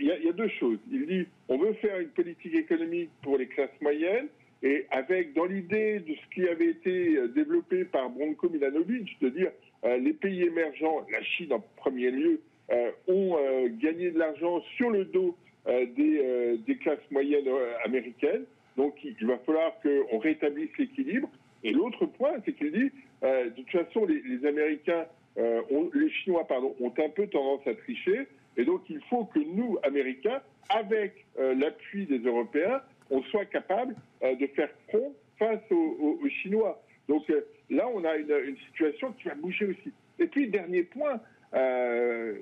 [0.00, 0.78] il y, y, a deux choses.
[0.90, 4.28] Il dit, on veut faire une politique économique pour les classes moyennes,
[4.62, 9.50] et avec dans l'idée de ce qui avait été développé par Bronco Milanovic, de dire
[9.84, 12.40] euh, les pays émergents, la Chine en premier lieu,
[12.70, 17.48] euh, ont euh, gagné de l'argent sur le dos des, classes moyennes
[17.84, 18.44] américaines.
[18.78, 21.28] Donc il va falloir qu'on rétablisse l'équilibre.
[21.64, 22.90] Et l'autre point, c'est qu'il dit,
[23.22, 25.06] de toute façon, les, Américains,
[25.36, 28.28] les Chinois, pardon, ont un peu tendance à tricher.
[28.56, 32.80] Et donc il faut que nous, Américains, avec l'appui des Européens,
[33.10, 36.80] on soit capable de faire front face aux Chinois.
[37.08, 37.40] Donc euh,
[37.70, 39.92] là, on a une, situation qui va bouger aussi.
[40.18, 41.20] Et puis, dernier point,
[41.54, 42.34] euh,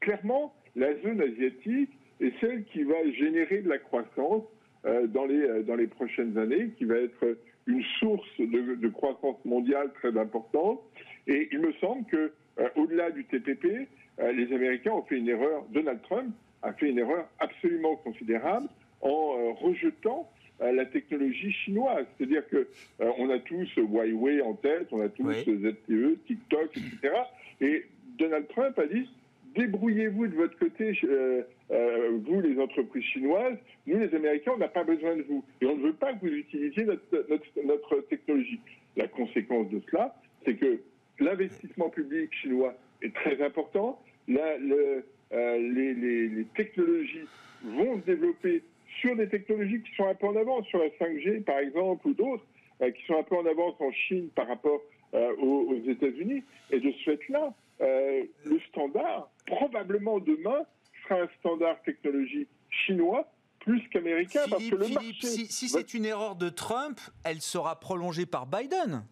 [0.00, 4.44] clairement, la zone asiatique est celle qui va générer de la croissance
[4.84, 7.36] euh, dans, les, dans les prochaines années, qui va être
[7.66, 10.80] une source de, croissance mondiale très importante.
[11.26, 12.32] Et il me semble que,
[12.76, 13.88] au-delà du TPP,
[14.18, 15.64] les Américains ont fait une erreur.
[15.70, 18.68] Donald Trump a fait une erreur absolument considérable
[19.00, 22.06] en rejetant la technologie chinoise.
[22.16, 22.68] C'est-à-dire que
[23.00, 27.14] euh, on a tous Huawei en tête, on a tous ZTE, TikTok, etc.
[27.60, 27.86] Et
[28.18, 29.08] Donald Trump a dit
[29.56, 34.68] débrouillez-vous de votre côté, euh, euh, vous les entreprises chinoises, nous les Américains, on n'a
[34.68, 35.44] pas besoin de vous.
[35.60, 38.60] Et on ne veut pas que vous utilisiez notre, technologie.
[38.96, 40.80] La conséquence de cela, c'est que
[41.20, 44.00] l'investissement public chinois est très important.
[44.28, 47.26] Le, les, technologies
[47.64, 48.62] vont se développer
[49.00, 52.14] sur des technologies qui sont un peu en avance, sur la 5G par exemple, ou
[52.14, 52.44] d'autres,
[52.82, 54.80] euh, qui sont un peu en avance en Chine par rapport
[55.14, 56.42] euh, aux, États-Unis.
[56.70, 60.64] Et de ce fait-là, euh, le standard, probablement demain,
[61.02, 62.48] sera un standard technologique
[62.86, 63.30] chinois
[63.60, 65.12] plus qu'américain, parce que le marché...
[65.20, 69.04] Si, si c'est une erreur de Trump, elle sera prolongée par Biden.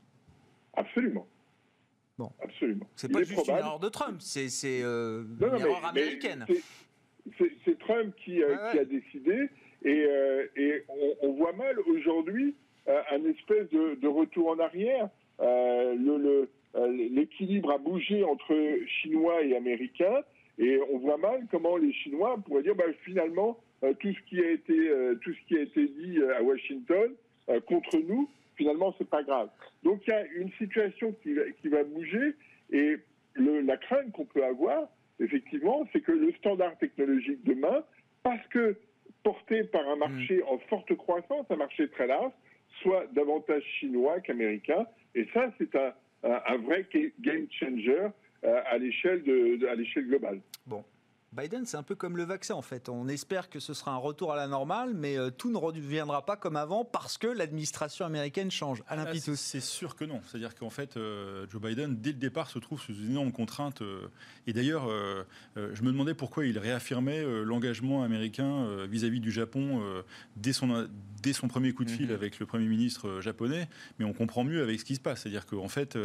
[0.74, 1.26] Absolument.
[2.16, 2.30] Bon.
[2.41, 2.87] Absolument.
[2.95, 4.49] C'est pas juste une erreur de Trump, c'est
[4.82, 6.47] euh, une erreur américaine.
[7.39, 9.49] C'est Trump qui, euh, qui, a décidé
[9.82, 12.55] et, euh, et on, on, voit mal aujourd'hui
[12.87, 15.09] euh, un espèce de, de, retour en arrière.
[15.41, 18.55] Le, a bougé entre
[18.87, 20.22] Chinois et Américains
[20.59, 24.51] et on voit mal comment les Chinois pourraient dire bah, finalement tout ce qui a
[24.51, 24.91] été
[25.22, 27.12] tout ce qui a été dit à Washington
[27.66, 29.49] contre nous finalement, c'est pas grave.
[29.83, 32.35] Donc il y a une situation qui, qui va bouger
[32.72, 32.97] et
[33.35, 34.89] le, la crainte qu'on peut avoir,
[35.20, 37.85] effectivement, c'est que le standard technologique demain,
[38.22, 38.77] parce que
[39.22, 40.49] porté par un marché mm.
[40.49, 42.33] en forte croissance, un marché très large,
[42.83, 44.87] soit davantage chinois qu'américain.
[45.14, 45.93] Et ça, c'est un,
[46.25, 46.87] un, vrai
[47.20, 48.09] game changer
[48.45, 49.22] euh, à l'échelle
[50.07, 50.41] globale.
[50.66, 50.85] Bon,
[51.37, 52.89] Biden, c'est un peu comme le vaccin en fait.
[52.89, 56.24] On espère que ce sera un retour à la normale, mais euh, tout ne reviendra
[56.24, 58.85] pas comme avant parce que l'administration américaine change.
[58.87, 60.20] Alain ah, C'est sûr que non.
[60.26, 63.82] C'est-à-dire qu'en fait, euh, Joe Biden, dès le départ, se trouve sous une énorme contrainte.
[63.82, 64.07] Euh,
[64.47, 64.89] et d'ailleurs,
[65.57, 69.82] je me demandais pourquoi il réaffirmait l'engagement américain vis-à-vis du Japon
[70.37, 70.87] dès son,
[71.22, 72.14] dès son premier coup de fil mhm.
[72.14, 73.68] avec le Premier ministre japonais.
[73.99, 75.22] Mais on comprend mieux avec ce qui se passe.
[75.22, 75.99] C'est-à-dire qu'en fait,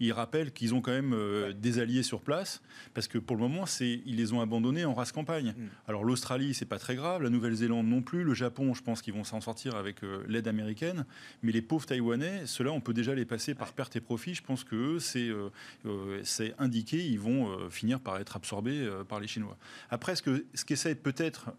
[0.00, 1.14] il rappelle qu'ils ont quand même
[1.52, 2.60] des alliés sur place
[2.94, 5.54] parce que pour le moment, ils les ont abandonnés en race campagne.
[5.56, 5.68] Mm.
[5.88, 9.14] Alors l'Australie, c'est pas très grave, la Nouvelle-Zélande non plus, le Japon, je pense qu'ils
[9.14, 11.04] vont s'en sortir avec euh, l'aide américaine,
[11.42, 14.34] mais les pauvres Taïwanais, ceux-là, on peut déjà les passer par perte et profit.
[14.34, 15.50] Je pense que c'est euh,
[15.86, 19.56] euh, c'est indiqué, ils vont finir par être absorbés par les Chinois.
[19.90, 21.50] Après, ce que ce qu'essaie peut-être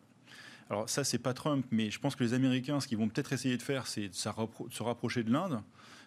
[0.69, 3.33] alors ça, c'est pas Trump, mais je pense que les Américains, ce qu'ils vont peut-être
[3.33, 5.63] essayer de faire, c'est de se rapprocher de l'Inde.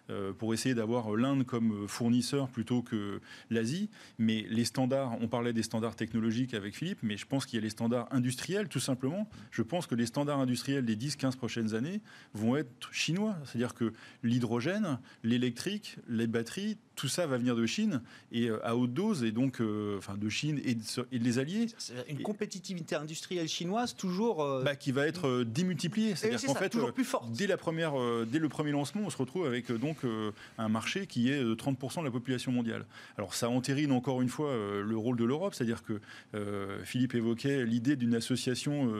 [0.09, 3.89] Euh, pour essayer d'avoir l'Inde comme fournisseur plutôt que l'Asie.
[4.17, 7.61] Mais les standards, on parlait des standards technologiques avec Philippe, mais je pense qu'il y
[7.61, 9.29] a les standards industriels, tout simplement.
[9.51, 12.01] Je pense que les standards industriels des 10-15 prochaines années
[12.33, 13.37] vont être chinois.
[13.45, 13.93] C'est-à-dire que
[14.23, 19.23] l'hydrogène, l'électrique, les batteries, tout ça va venir de Chine et euh, à haute dose
[19.23, 20.81] et donc euh, enfin de Chine et de,
[21.11, 21.67] et les alliés.
[22.09, 26.15] Une compétitivité industrielle chinoise toujours bah, qui va être démultipliée.
[26.15, 27.31] C'est-à-dire qu'en fait, toujours plus forte.
[27.31, 27.93] dès la première,
[28.25, 31.99] dès le premier lancement, on se retrouve avec donc euh, un marché qui est 30%
[31.99, 32.85] de la population mondiale.
[33.17, 35.99] Alors ça entérine encore une fois euh, le rôle de l'Europe, c'est-à-dire que
[36.35, 38.93] euh, Philippe évoquait l'idée d'une association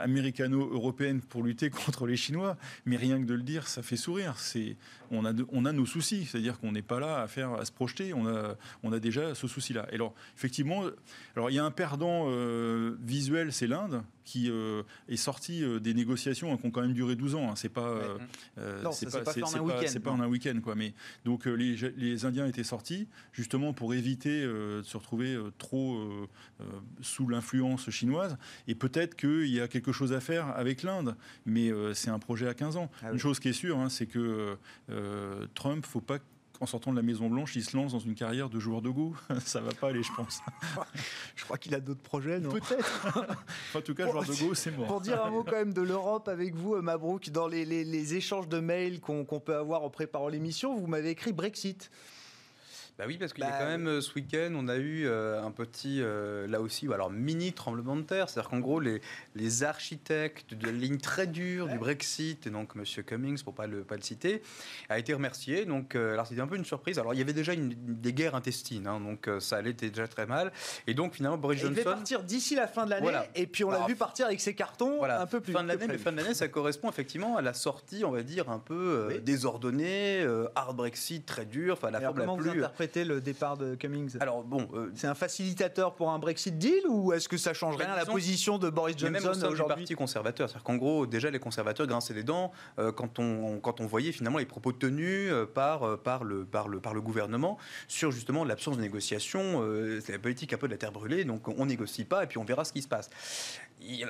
[0.00, 4.38] américano-européenne pour lutter contre les Chinois, mais rien que de le dire, ça fait sourire.
[4.38, 4.76] C'est,
[5.10, 7.72] on, a on a nos soucis, c'est-à-dire qu'on n'est pas là à, faire, à se
[7.72, 9.86] projeter, on a, on a déjà ce souci-là.
[9.90, 10.84] Et alors, effectivement,
[11.34, 12.26] alors, il y a un perdant
[13.00, 14.50] visuel, c'est l'Inde, qui
[15.08, 17.50] est sorti des négociations hein, qui ont quand même duré 12 ans.
[17.50, 17.56] Hein.
[17.56, 18.00] C'est pas,
[18.92, 20.74] c'est pas, pas, en un week-end, quoi.
[20.74, 26.28] Mais donc les, les, Indiens étaient sortis justement pour éviter de se retrouver trop
[27.00, 28.36] sous l'influence chinoise.
[28.66, 32.48] Et peut-être qu'il y a quelque chose à faire avec l'Inde, mais c'est un projet
[32.48, 32.90] à 15 ans.
[33.02, 34.56] Ah Une chose qui est sûre, hein, c'est que
[35.54, 36.18] Trump, faut pas
[36.60, 38.90] en sortant de la Maison Blanche, il se lance dans une carrière de joueur de
[38.90, 39.14] go.
[39.44, 40.40] Ça va pas aller, je pense.
[41.36, 42.50] je crois qu'il a d'autres projets, non?
[42.50, 43.06] Peut-être.
[43.74, 44.86] en tout cas, joueur de go, c'est mort.
[44.86, 48.14] Pour dire un mot quand même de l'Europe avec vous, euh, Mabrouk, dans les, les,
[48.14, 51.90] échanges de mails qu'on peut avoir en préparant l'émission, vous m'avez écrit Brexit.
[52.98, 55.06] Bah oui, parce qu'il y a bah quand même euh, ce week-end, on a eu
[55.06, 58.30] euh, un petit, euh, là aussi, ou alors mini tremblement de terre.
[58.30, 59.02] C'est-à-dire qu'en gros, les,
[59.34, 62.84] les architectes de la ligne très dure du Brexit, et donc M.
[63.04, 64.42] Cummings, pour pas le pas le citer,
[64.88, 65.66] a été remercié.
[65.66, 66.98] Donc, alors c'était un peu une surprise.
[66.98, 70.24] Alors il y avait déjà une, des guerres intestines, hein, donc ça allait déjà très
[70.24, 70.50] mal.
[70.86, 71.74] Et donc finalement, Boris Johnson.
[71.76, 74.40] Il devait partir d'ici la fin de l'année, et puis on l'a vu partir avec
[74.40, 75.52] ses cartons voilà, un peu plus.
[75.52, 78.22] Fin de l'année, mais fin de l'année, ça correspond effectivement à la sortie, on va
[78.22, 83.56] dire un peu désordonnée, hard Brexit très dur, enfin la forme la plus le départ
[83.56, 87.36] de Cummings Alors bon, euh, c'est un facilitateur pour un Brexit deal ou est-ce que
[87.36, 90.76] ça change rien à la position de Boris Johnson aujourd'hui du Parti conservateur, c'est-à-dire qu'en
[90.76, 94.46] gros, déjà les conservateurs grinçaient les dents euh, quand on quand on voyait finalement les
[94.46, 97.58] propos tenus euh, par par le par le par le gouvernement
[97.88, 99.62] sur justement l'absence de négociation.
[100.00, 102.38] c'est la politique un peu de la terre brûlée, donc on négocie pas et puis
[102.38, 103.10] on verra ce qui se passe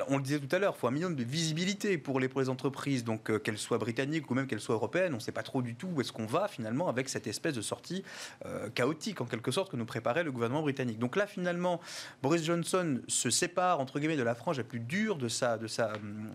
[0.09, 3.03] on le disait tout à l'heure, il faut un minimum de visibilité pour les, entreprises,
[3.03, 5.12] donc euh, qu'elles soient britanniques ou même qu'elles soient européennes.
[5.12, 7.55] On ne sait pas trop du tout où est-ce qu'on va finalement avec cette espèce
[7.55, 8.05] de sortie
[8.45, 10.99] euh, chaotique en quelque sorte que nous préparait le gouvernement britannique.
[10.99, 11.81] Donc là finalement,
[12.22, 15.66] Boris Johnson se sépare entre guillemets de la frange la plus dure de sa, de
[15.66, 16.31] sa, hum,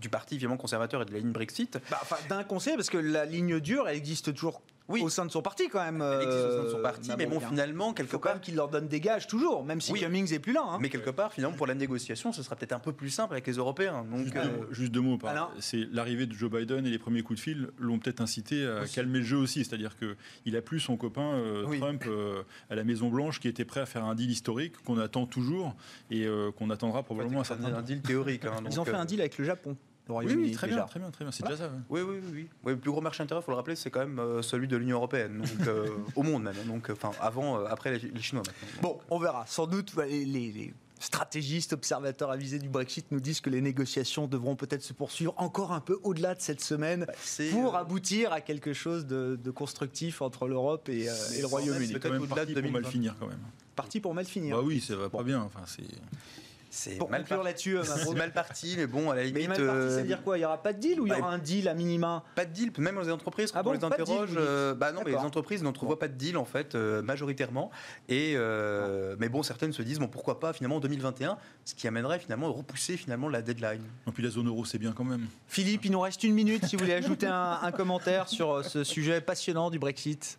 [0.00, 1.78] du parti évidemment conservateur et de la ligne Brexit.
[1.90, 5.02] Bah, D'un conseil, parce que la ligne dure, elle existe toujours oui.
[5.02, 6.02] au sein de son parti quand même.
[6.02, 8.32] Elle existe au sein de son parti, mais bon, finalement, quelque faut part.
[8.32, 10.64] quand même qu'il leur donne des gages toujours, même si Cummings est plus là.
[10.66, 10.78] Hein.
[10.80, 13.46] Mais quelque part, finalement, pour la négociation, ce sera peut-être un peu plus simple avec
[13.46, 14.04] les Européens.
[14.10, 14.26] Donc,
[14.70, 15.18] juste, deux, mots.
[15.58, 18.86] C'est l'arrivée de Joe Biden et les premiers coups de fil l'ont peut-être incité à
[18.86, 19.64] calmer le jeu aussi.
[19.64, 23.64] C'est-à-dire qu'il a plus son copain euh, Trump euh, à la Maison Blanche qui était
[23.64, 25.74] prêt à faire un deal historique qu'on attend toujours
[26.10, 28.44] et euh, qu'on attendra probablement un certain Un deal théorique.
[28.44, 29.76] Hein, Ils ont fait un deal avec le Japon.
[30.12, 30.42] Royaume-Uni.
[30.42, 30.80] Oui, oui, très déjà.
[30.80, 31.32] bien, très bien, très bien.
[31.32, 31.70] C'est déjà ça.
[31.88, 32.48] Oui, oui, oui, oui.
[32.64, 34.68] Oui, Le plus gros marché intérieur, il faut le rappeler, c'est quand même euh, celui
[34.68, 36.54] de l'Union européenne, donc euh, au monde même.
[36.60, 36.66] hein.
[36.66, 38.82] Donc, enfin, avant, euh, après les, les Chinois maintenant.
[38.82, 39.44] Bon, on verra.
[39.46, 43.60] Sans doute, bah, les, les- les stratégistes, observateurs avisés du Brexit nous disent que les
[43.60, 47.78] négociations devront peut-être se poursuivre encore un peu au-delà de cette semaine c'est, pour euh,
[47.80, 51.92] aboutir à quelque chose de, de constructif entre l'Europe et, euh, et le Royaume-Uni.
[51.92, 52.90] C'est quand même au-delà parti de pour mal 2020.
[52.90, 53.40] finir quand même.
[53.76, 54.56] Parti pour mal finir.
[54.56, 55.42] Bah oui, ça va pas bien.
[55.42, 55.82] Enfin, c'est.
[56.76, 57.48] C'est Pour mal conclure parti.
[57.50, 59.48] là-dessus, euh, C'est mal parti, mais bon, à la Mais limite.
[59.50, 60.36] mal parti, ça euh, veut dire quoi?
[60.36, 62.24] Il n'y aura pas de deal ou il y bah, aura un deal à minima?
[62.34, 64.30] Pas de deal, même dans les entreprises, quand Ah on bon, les de deal, interroge,
[64.36, 67.70] euh, bah non, mais les entreprises n'entrevoient pas de deal en fait, euh, majoritairement.
[68.08, 71.86] Et euh, mais bon, certaines se disent bon pourquoi pas finalement en 2021, ce qui
[71.86, 73.82] amènerait finalement à repousser finalement la deadline.
[74.08, 75.26] Et puis la zone euro, c'est bien quand même.
[75.46, 78.82] Philippe, il nous reste une minute si vous voulez ajouter un, un commentaire sur ce
[78.82, 80.38] sujet passionnant du Brexit.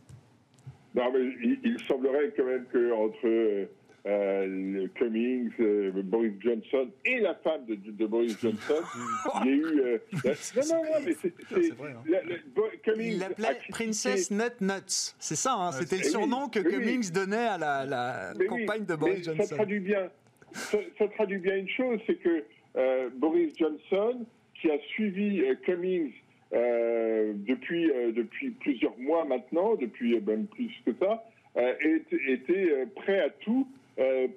[0.95, 3.65] Non, mais il, il semblerait quand même qu'entre euh,
[4.05, 8.83] euh, le Cummings, euh, Boris Johnson et la femme de, de Boris Johnson,
[9.43, 9.79] il y a eu.
[9.81, 10.31] euh, la-
[10.61, 11.33] non, non, non, mais c'est.
[11.51, 12.03] hein.
[12.07, 15.15] la- la- Bo- Cummings Il a l'appelait Princess Nut Nuts.
[15.19, 16.71] C'est ça, hein, c'était le oui, surnom que oui, oui.
[16.73, 19.55] Cummings donnait à la, la Mais oui, campagne de mais Boris Ça Johnson.
[19.55, 20.09] traduit bien,
[20.53, 22.43] ça, ça traduit bien une chose, c'est que
[22.77, 24.25] euh, Boris Johnson,
[24.61, 26.11] qui a suivi euh, Cummings
[26.53, 31.23] euh, depuis, euh, depuis plusieurs mois maintenant, depuis même plus que ça,
[31.57, 33.67] euh, était, était, prêt à tout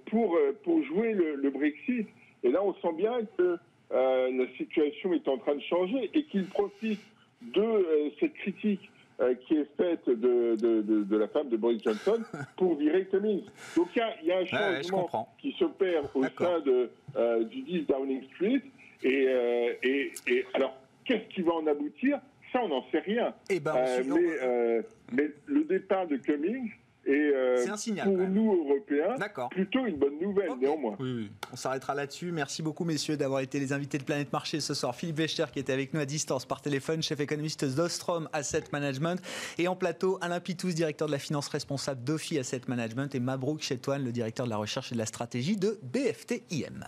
[0.07, 2.07] pour, euh, pour jouer le, le Brexit.
[2.43, 3.57] Et là, on sent bien que
[3.93, 7.01] euh, la situation est en train de changer et qu'il profite
[7.43, 8.91] de euh, cette critique
[9.21, 12.23] euh, qui est faite de, de, de, de la femme de Boris Johnson
[12.57, 13.45] pour virer Cummings.
[13.77, 15.35] Donc il y y a un Ouais, ouais, changement comprends.
[15.41, 18.63] qui s'opère au sein de, euh, du 10 Downing Street.
[19.03, 22.21] Et, euh, et, et alors, qu'est-ce qui va en aboutir?
[22.53, 23.35] Ça, on n'en sait rien.
[23.51, 24.83] Eh ben, Euh, mais, euh,
[25.13, 26.71] mais le départ de Cummings
[27.09, 29.17] est, euh, C'est un signal, pour nous, Européens,
[29.51, 30.97] plutôt une bonne nouvelle, néanmoins.
[30.99, 31.31] Oui, oui.
[31.53, 32.33] On s'arrêtera là-dessus.
[32.33, 34.95] Merci beaucoup, messieurs, d'avoir été les invités de Planète Marché ce soir.
[34.95, 39.21] Philippe Wechter, qui était avec nous à distance par téléphone, chef économiste d'Ostrom Asset Management.
[39.59, 43.15] Et en plateau, Alain Pitous, directeur de la finance responsable d'Ophi Asset Management.
[43.15, 46.85] Et Mabrouk Chetouane, le directeur de la recherche et de la stratégie de BFT-IM.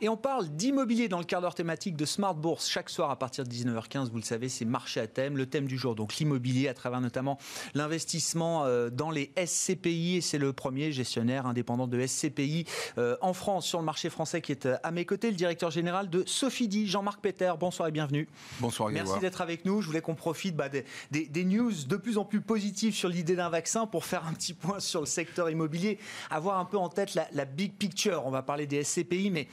[0.00, 2.68] Et on parle d'immobilier dans le quart d'heure thématique de Smart Bourse.
[2.68, 5.36] Chaque soir à partir de 19h15, vous le savez, c'est marché à thème.
[5.36, 7.36] Le thème du jour, donc l'immobilier, à travers notamment
[7.74, 10.16] l'investissement euh, dans les SCPI.
[10.16, 12.64] Et c'est le premier gestionnaire indépendant de SCPI
[12.98, 15.72] euh, en France, sur le marché français, qui est euh, à mes côtés, le directeur
[15.72, 17.52] général de Sophidi, Jean-Marc Peter.
[17.58, 18.28] Bonsoir et bienvenue.
[18.60, 19.20] Bonsoir Merci Grégoire.
[19.20, 19.82] d'être avec nous.
[19.82, 23.08] Je voulais qu'on profite bah, des, des- des news de plus en plus positives sur
[23.08, 25.98] l'idée d'un vaccin pour faire un petit point sur le secteur immobilier,
[26.30, 28.22] avoir un peu en tête la, la big picture.
[28.26, 29.48] On va parler des SCPI, mais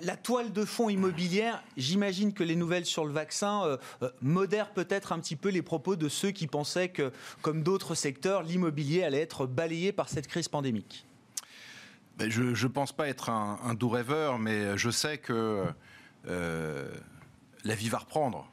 [0.00, 4.72] la, toile de fond immobilière, j'imagine que les nouvelles sur le vaccin euh, euh, modèrent
[4.72, 7.12] peut-être un petit peu les propos de ceux qui pensaient que,
[7.42, 11.06] comme d'autres secteurs, l'immobilier allait être balayé par cette crise pandémique.
[12.16, 15.64] Ben, Je ne pense pas être un, doux rêveur, mais je sais que
[16.26, 16.88] euh,
[17.64, 18.50] la vie va reprendre.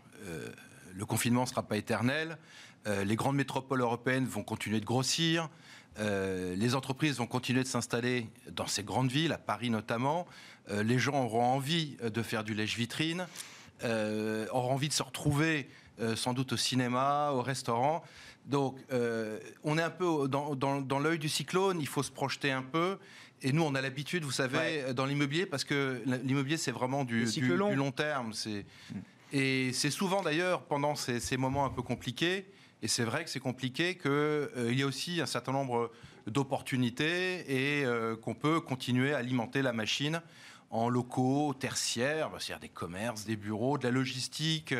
[0.95, 2.37] Le confinement ne sera pas éternel.
[2.85, 5.49] Les grandes métropoles européennes vont continuer de grossir.
[5.97, 10.27] Les entreprises vont continuer de s'installer dans ces grandes villes, à Paris notamment.
[10.71, 13.27] Euh, les gens auront envie de faire du lèche-vitrine,
[13.83, 18.03] euh, auront envie de se retrouver euh, sans doute au cinéma, au restaurant.
[18.45, 22.11] Donc, euh, on est un peu dans, dans- dans l'œil du cyclone, il faut se
[22.11, 22.97] projeter un peu.
[23.41, 24.93] Et nous, on a l'habitude, vous savez, Ouais.
[24.93, 27.69] dans l'immobilier, parce que l'immobilier, c'est vraiment du, long.
[27.69, 28.33] du long terme.
[28.33, 28.65] C'est-
[29.33, 32.45] Et c'est souvent d'ailleurs pendant ces, ces moments un peu compliqués,
[32.81, 35.91] et c'est vrai que c'est compliqué, qu'il y a aussi un certain nombre
[36.27, 40.21] d'opportunités et euh, qu'on peut continuer à alimenter la machine
[40.73, 44.73] en locaux tertiaires, bah, c'est-à-dire des commerces, des bureaux, de la logistique,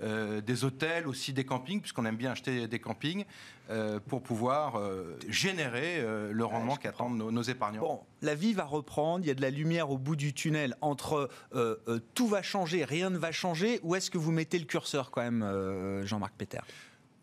[0.00, 3.24] euh, des hôtels, aussi des campings, puisqu'on aime bien acheter des campings,
[3.68, 7.80] euh, pour pouvoir euh, générer le rendement qu'attendent nos, nos épargnants.
[7.80, 10.76] Bon, la vie va reprendre, il y a de la lumière au bout du tunnel
[10.80, 11.28] entre
[12.14, 15.22] tout va changer, rien ne va changer, où est-ce que vous mettez le curseur quand
[15.22, 16.60] même, Jean-Marc Péter?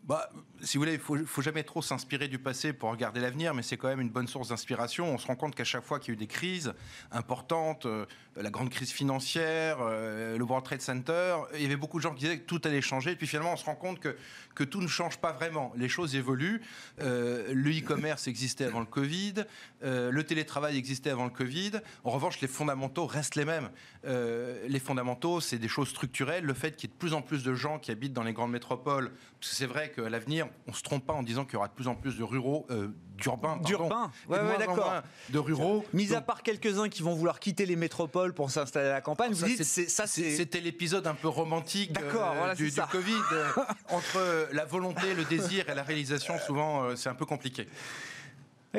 [0.04, 0.30] Bah,
[0.62, 3.62] si vous voulez, il faut, faut jamais trop s'inspirer du passé pour regarder l'avenir, mais
[3.62, 5.12] c'est quand même une bonne source d'inspiration.
[5.12, 6.74] On se rend compte qu'à chaque fois qu'il y a eu des crises
[7.10, 8.06] importantes, euh,
[8.36, 12.14] la grande crise financière, euh, le World Trade Center, il y avait beaucoup de gens
[12.14, 13.12] qui disaient que tout allait changer.
[13.12, 14.16] Et puis finalement, on se rend compte que,
[14.54, 15.72] que tout ne change pas vraiment.
[15.76, 16.60] Les choses évoluent.
[17.00, 19.44] Euh, le e-commerce existait avant le Covid,
[19.82, 21.72] le télétravail existait avant le Covid.
[22.04, 23.70] En revanche, les fondamentaux restent les mêmes.
[24.04, 26.44] Les fondamentaux, c'est des choses structurelles.
[26.44, 28.32] Le fait qu'il y ait de plus en plus de gens qui habitent dans les
[28.32, 31.54] grandes métropoles, parce que c'est vrai qu'à l'avenir, on se trompe pas en disant qu'il
[31.54, 34.10] y aura de plus en plus de ruraux, euh, d'urbains, D'urbains.
[34.28, 35.02] Ouais, ouais, d'accord.
[35.28, 35.84] de ruraux.
[35.92, 39.32] Mis à part quelques-uns qui vont vouloir quitter les métropoles pour s'installer à la campagne,
[39.32, 43.12] vous ça, dites ça c'est C'était l'épisode un peu romantique euh, voilà, du, Covid.
[43.88, 47.66] entre la volonté, le désir et la réalisation, souvent, euh, c'est un peu compliqué.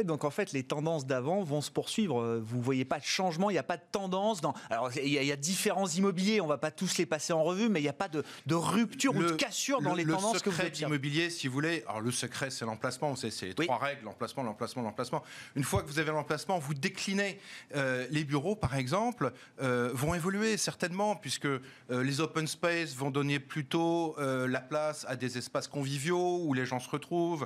[0.05, 2.21] Donc en fait, les tendances d'avant vont se poursuivre.
[2.21, 4.39] Euh, Vous voyez pas de changement, il n'y a pas de tendance.
[4.41, 4.53] Dans...
[4.69, 7.33] Alors il y, a- il y a différents immobiliers, on va pas tous les passer
[7.33, 9.97] en revue, mais il n'y a pas de, de rupture ou de cassure dans le-
[9.97, 10.85] les le tendances que vous secret observez.
[10.97, 13.15] d'immobilier, si vous voulez, alors le secret, c'est l'emplacement.
[13.15, 13.65] C'est les Oui.
[13.65, 15.23] trois règles l'emplacement, l'emplacement, l'emplacement.
[15.55, 17.39] Une fois que vous avez l'emplacement, vous déclinez.
[17.75, 19.31] Euh, les bureaux, par exemple,
[19.61, 25.15] euh, vont évoluer certainement, puisque euh, les open space vont donner plutôt la place à
[25.15, 27.45] des espaces conviviaux où les gens se retrouvent,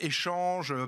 [0.00, 0.86] échangent, euh,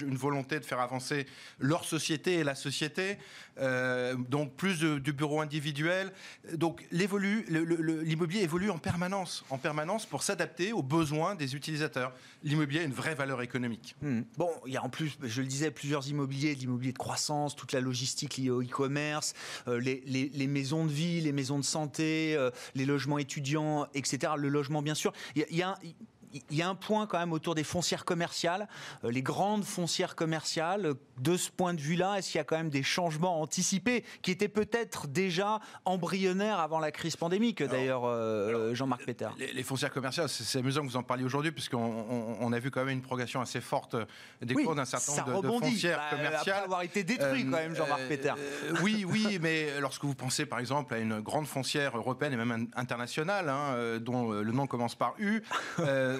[0.00, 1.26] une volonté de faire avancer
[1.58, 3.18] leur société et la société.
[3.60, 6.12] Euh, donc plus du bureau individuel.
[6.54, 12.12] Donc l'immobilier évolue en permanence, en permanence pour s'adapter aux besoins des utilisateurs.
[12.42, 13.94] L'immobilier a une vraie valeur économique.
[14.02, 14.22] Hmm.
[14.36, 17.72] Bon, il y a en plus, je le disais, plusieurs immobiliers, l'immobilier de croissance, toute
[17.72, 19.34] la logistique liée au e-commerce,
[19.68, 24.32] euh, les, maisons de vie, les maisons de santé, euh, les logements étudiants, etc.
[24.36, 25.12] Le logement, bien sûr.
[25.36, 25.78] Il y a, il y a
[26.50, 28.68] il y a un point quand même autour des foncières commerciales,
[29.04, 30.94] euh, les grandes foncières commerciales.
[31.18, 34.32] De ce point de vue-là, est-ce qu'il y a quand même des changements anticipés qui
[34.32, 39.92] étaient peut-être déjà embryonnaires avant la crise pandémique, d'ailleurs, euh, Jean-Marc Péter Les, les foncières
[39.92, 42.94] commerciales, c'est amusant que vous en parliez aujourd'hui, puisqu'on on, on a vu quand même
[42.94, 43.94] une progression assez forte
[44.42, 46.64] des Oui, cours d'un certain nombre de, de foncières bah, après commerciales.
[46.64, 48.32] avoir été détruit Euh, quand même, Jean-Marc euh, Péter.
[48.36, 52.36] euh, oui, oui, mais lorsque vous pensez par exemple à une grande foncière européenne et
[52.36, 55.42] même in- internationale, hein, euh, dont euh, le nom commence par U,
[55.78, 56.18] euh,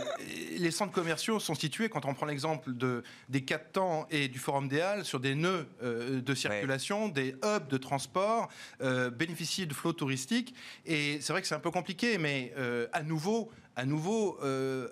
[0.59, 4.39] les centres commerciaux sont situés, quand on prend l'exemple de, des quatre temps et du
[4.39, 8.49] Forum des Halles, sur des nœuds euh, de circulation, des hubs de transport,
[8.81, 10.55] euh, bénéficient de flots touristiques.
[10.87, 14.89] Et c'est vrai que c'est un peu compliqué, mais euh, à nouveau, à nouveau, euh,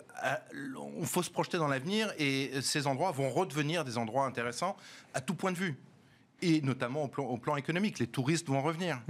[0.98, 4.76] il faut se projeter dans l'avenir et ces endroits vont redevenir des endroits intéressants
[5.14, 5.76] à tout point de vue.
[6.40, 9.00] Et notamment au plan, au plan économique, les touristes vont revenir.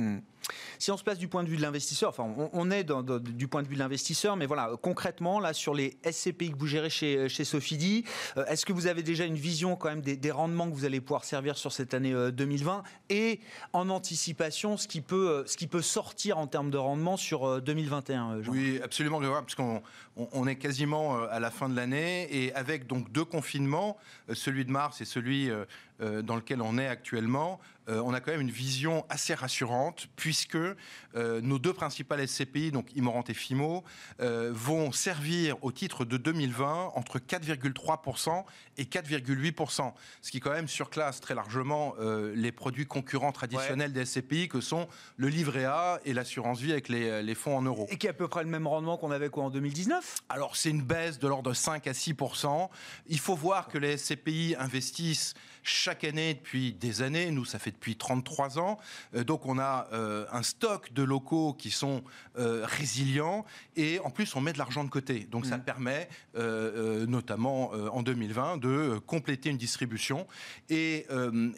[0.79, 3.63] Si on se place du point de vue de l'investisseur, enfin, on, est du point
[3.63, 7.29] de vue de l'investisseur, mais voilà, concrètement, là, sur les SCPI que vous gérez chez,
[7.29, 8.05] chez Sofidi,
[8.37, 11.01] euh, est-ce que vous avez déjà une vision quand même des, rendements que vous allez
[11.01, 13.41] pouvoir servir sur cette année euh, 2020 et
[13.73, 17.47] en anticipation, ce qui peut, euh, ce qui peut sortir en termes de rendement sur
[17.47, 19.83] euh, 2021 euh, Jean Oui, absolument, puisqu'on
[20.17, 23.97] on, est quasiment euh, à la fin de l'année et avec donc deux confinements,
[24.29, 25.65] euh, celui de mars et celui euh,
[26.01, 30.09] euh, dans lequel on est actuellement, euh, on a quand même une vision assez rassurante
[30.17, 33.85] puisque euh, nos deux principales SCPI, donc Immorant et Fimo,
[34.21, 38.45] euh, vont servir au titre de 2020 entre 4,3%
[38.79, 44.05] et 4,8%, ce qui quand même surclasse très largement euh, les produits concurrents traditionnels des
[44.05, 47.87] SCPI que sont le livret A et l'assurance vie avec les, les fonds en euros.
[47.91, 50.57] Et qui est à peu près le même rendement qu'on avait quoi en 2019 Alors,
[50.57, 52.69] c'est une baisse de l'ordre de 5 à 6%
[53.09, 57.31] Il faut voir que les SCPI investissent chaque année depuis des années.
[57.31, 58.79] Nous, ça fait depuis 33 ans.
[59.15, 62.03] Euh, donc, on a euh, un stock de locaux qui sont
[62.39, 63.45] euh, résilients.
[63.77, 65.21] Et en plus, on met de l'argent de côté.
[65.31, 70.27] Donc, ça permet, euh, euh, notamment en 2020, de compléter une distribution.
[70.69, 71.07] Et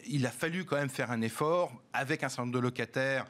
[0.07, 3.25] il a fallu quand même faire un effort avec un certain nombre de locataires,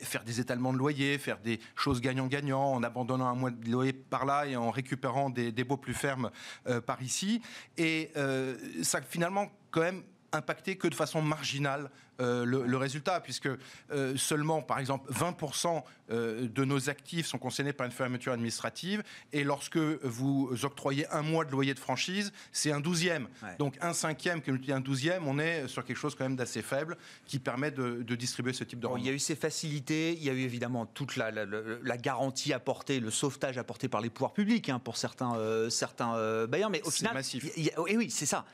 [0.00, 3.92] faire des étalements de loyer, faire des choses gagnant-gagnant, en abandonnant un mois de loyer
[3.92, 6.30] par là et en récupérant des, des baux plus fermes
[6.66, 7.42] euh, par ici.
[7.76, 10.02] Et euh, ça finalement quand même
[10.32, 13.48] impacté que de façon marginale euh, le, le résultat, puisque
[13.92, 19.04] euh, seulement, par exemple, 20% euh, de nos actifs sont concernés par une fermeture administrative,
[19.32, 23.28] et lorsque vous octroyez un mois de loyer de franchise, c'est un douzième.
[23.42, 23.54] Ouais.
[23.60, 26.60] Donc un cinquième qui multiplie un douzième, on est sur quelque chose quand même d'assez
[26.62, 29.36] faible qui permet de, de distribuer ce type de Bon, il y a eu ces
[29.36, 33.58] facilités, il y a eu évidemment toute la, la- la- la garantie apportée, le sauvetage
[33.58, 35.38] apporté par les pouvoirs publics hein, pour certains,
[35.70, 37.46] certains bailleurs, mais au C'est final, massif.
[37.56, 38.44] il y a- et oui, c'est ça.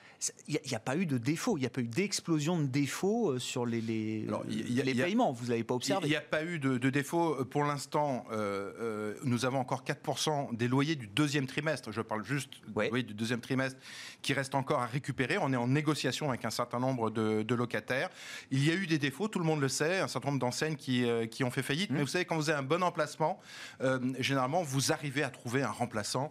[0.48, 3.32] Il n'y a, pas eu de défaut, il n'y a pas eu d'explosion de défauts
[3.32, 5.64] euh, sur les, les, Alors, il y a- les il y a- paiements, vous n'avez
[5.64, 6.08] pas Il observé.
[6.08, 7.40] n'y a pas eu de, de défaut.
[7.40, 11.92] Euh, Pour l'instant, euh, euh, nous avons encore 4% des loyers du deuxième trimestre.
[11.92, 12.84] Je parle juste Ouais.
[12.86, 13.78] des loyers du deuxième trimestre
[14.22, 15.36] qui restent encore à récupérer.
[15.38, 18.08] On est en négociation avec un certain nombre de, de locataires.
[18.50, 20.76] Il y a eu des défauts, tout le monde le sait, un certain nombre d'enseignes
[20.76, 21.90] qui, euh, qui ont fait faillite.
[21.90, 21.94] Mmh.
[21.94, 23.38] Mais vous savez, quand vous avez un bon emplacement,
[24.18, 26.30] généralement, vous arrivez à trouver un remplaçant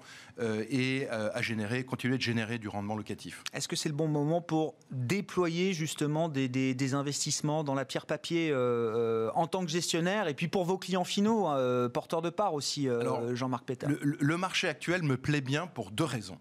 [0.70, 3.44] et à générer, continuer de générer du rendement locatif.
[3.54, 7.86] Est-ce que c'est le bon moment pour déployer justement des, des- des investissements dans la
[7.86, 11.58] pierre papier euh, euh, en tant que gestionnaire et puis pour vos clients finaux, hein,
[11.58, 15.68] euh, porteurs de part aussi, euh, Alors, Jean-Marc Pétard Le, marché actuel me plaît bien
[15.68, 16.38] pour deux raisons.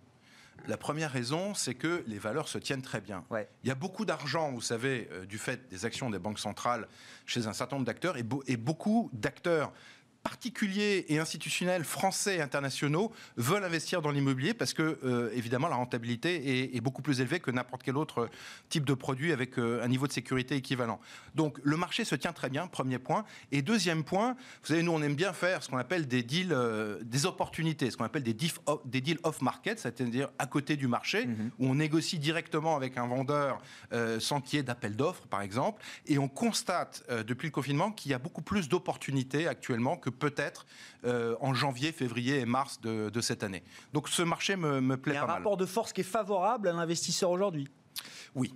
[0.69, 3.25] La première raison, c'est que les valeurs se tiennent très bien.
[3.31, 3.49] Ouais.
[3.65, 6.87] Il y a beaucoup d'argent, vous savez, euh, du fait des actions des banques centrales
[7.27, 9.73] chez un certain nombre d'acteurs et beaucoup d'acteurs
[10.23, 15.77] particuliers et institutionnels français et internationaux veulent investir dans l'immobilier parce que, euh, évidemment, la
[15.77, 18.29] rentabilité est, beaucoup plus élevée que n'importe quel autre
[18.69, 21.01] type de produit avec euh, un niveau de sécurité équivalent.
[21.37, 23.25] Donc, le marché se tient très bien, premier point.
[23.53, 26.53] Et deuxième point, vous savez, nous, on aime bien faire ce qu'on appelle des deals,
[26.53, 31.27] euh, des opportunités, ce qu'on appelle des, des deals off-market, c'est-à-dire à côté du marché,
[31.27, 31.51] mm-hmm.
[31.59, 33.61] où on négocie directement avec un vendeur
[34.19, 35.83] sans qu'il y ait d'appel d'offres, par exemple.
[36.07, 40.67] Et on constate, depuis le confinement, qu'il y a beaucoup plus d'opportunités actuellement que peut-être
[41.05, 43.63] euh, en janvier, février et mars de, cette année.
[43.93, 46.05] Donc ce marché me, me plaît Il y a un rapport de force qui est
[46.05, 47.69] favorable à l'investisseur aujourd'hui?
[48.35, 48.55] Oui,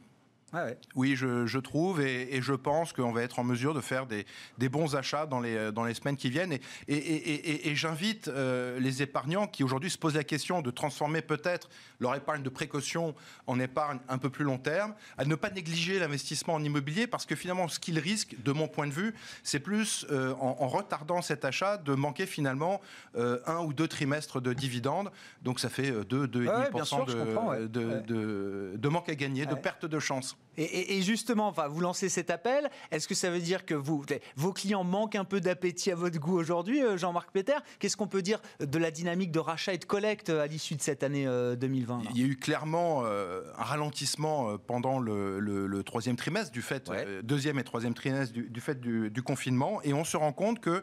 [0.95, 4.25] oui, je, trouve et, je pense qu'on va être en mesure de faire des,
[4.69, 6.59] bons achats dans les, dans les semaines qui viennent.
[6.89, 11.69] Et, j'invite euh, les épargnants qui aujourd'hui se posent la question de transformer peut-être
[12.01, 13.15] leur épargne de précaution
[13.47, 17.27] en épargne un peu plus long terme, à ne pas négliger l'investissement en immobilier parce
[17.27, 21.23] que finalement, ce qu'ils risquent, de mon point de vue, c'est plus euh, en, retardant
[21.23, 22.81] cet achat de manquer finalement
[23.17, 25.11] euh, un ou deux trimestres de dividendes.
[25.43, 30.37] Donc ça fait 2, 2,5% de, de, manque à gagner, de perte de chance.
[30.59, 32.71] Et, justement, enfin, vous lancez cet appel.
[32.91, 34.05] Est-ce que ça veut dire que vous,
[34.37, 38.07] vos clients manquent un peu d'appétit à votre goût aujourd'hui, euh, Jean-Marc Péter Qu'est-ce qu'on
[38.07, 41.03] peut dire de la dynamique de rachat et de collecte euh, à l'issue de cette
[41.03, 46.63] année 2020 Il y a eu clairement euh, un ralentissement pendant le, troisième trimestre du
[46.63, 46.91] fait,
[47.23, 50.83] deuxième et troisième trimestre du, fait du, confinement, et on se rend compte que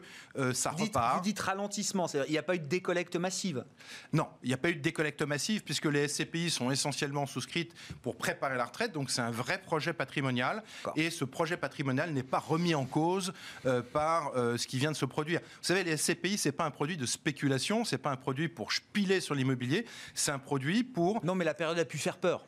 [0.52, 1.16] ça repart.
[1.16, 3.64] Vous dites ralentissement, il n'y a pas eu de décollecte massive?
[4.12, 7.74] Non, il n'y a pas eu de décollecte massive puisque les SCPI sont essentiellement souscrites
[8.02, 10.62] pour préparer la retraite, donc c'est un vrai projet patrimonial.
[10.96, 13.32] Et ce projet patrimonial n'est pas remis en cause
[13.66, 15.40] euh, par euh, ce qui vient de se produire.
[15.40, 18.70] Vous savez, les SCPI, c'est pas un produit de spéculation, c'est pas un produit pour
[18.92, 21.24] piler sur l'immobilier, c'est un produit pour...
[21.24, 22.46] Non, mais la période a pu faire peur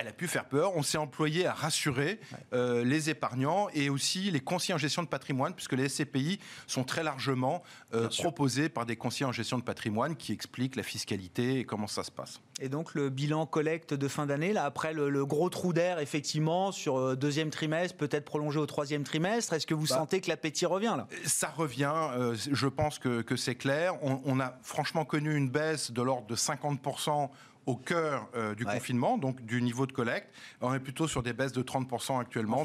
[0.00, 0.76] elle a pu faire peur.
[0.76, 2.20] On s'est employé à rassurer
[2.52, 6.84] euh, les épargnants et aussi les conseillers en gestion de patrimoine, puisque les SCPI sont
[6.84, 7.62] très largement
[7.94, 11.86] euh, proposés par des conseillers en gestion de patrimoine qui expliquent la fiscalité et comment
[11.86, 12.40] ça se passe.
[12.60, 16.72] Et donc le bilan collecte de fin d'année, là après le, gros trou d'air effectivement
[16.72, 19.96] sur euh, deuxième trimestre, peut-être prolongé au troisième trimestre, est-ce que vous bah.
[19.96, 21.06] sentez que l'appétit revient là?
[21.24, 21.92] Ça revient,
[22.34, 23.94] je pense que, c'est clair.
[24.02, 27.28] On, on, a franchement connu une baisse de l'ordre de 50%
[27.68, 30.32] au cœur euh, du confinement, donc du niveau de collecte.
[30.62, 32.64] On est plutôt sur des baisses de 30% actuellement.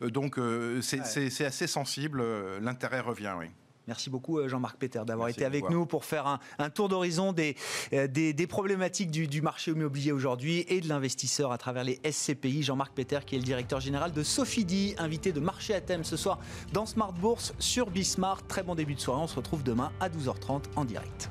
[0.00, 2.24] donc, euh, euh, c'est assez sensible.
[2.60, 3.46] L'intérêt revient, oui.
[3.86, 7.56] Merci beaucoup Jean-Marc Peter d'avoir été avec nous pour faire un, tour d'horizon des,
[7.90, 12.62] des, problématiques du, marché immobilier aujourd'hui et de l'investisseur à travers les SCPI.
[12.62, 16.16] Jean-Marc Peter qui est le directeur général de Sophidi, invité de Marché à thème ce
[16.16, 16.38] soir
[16.72, 18.46] dans Smart Bourse sur Bismart.
[18.46, 21.30] Très bon début de soirée, on se retrouve demain à 12h30 en direct.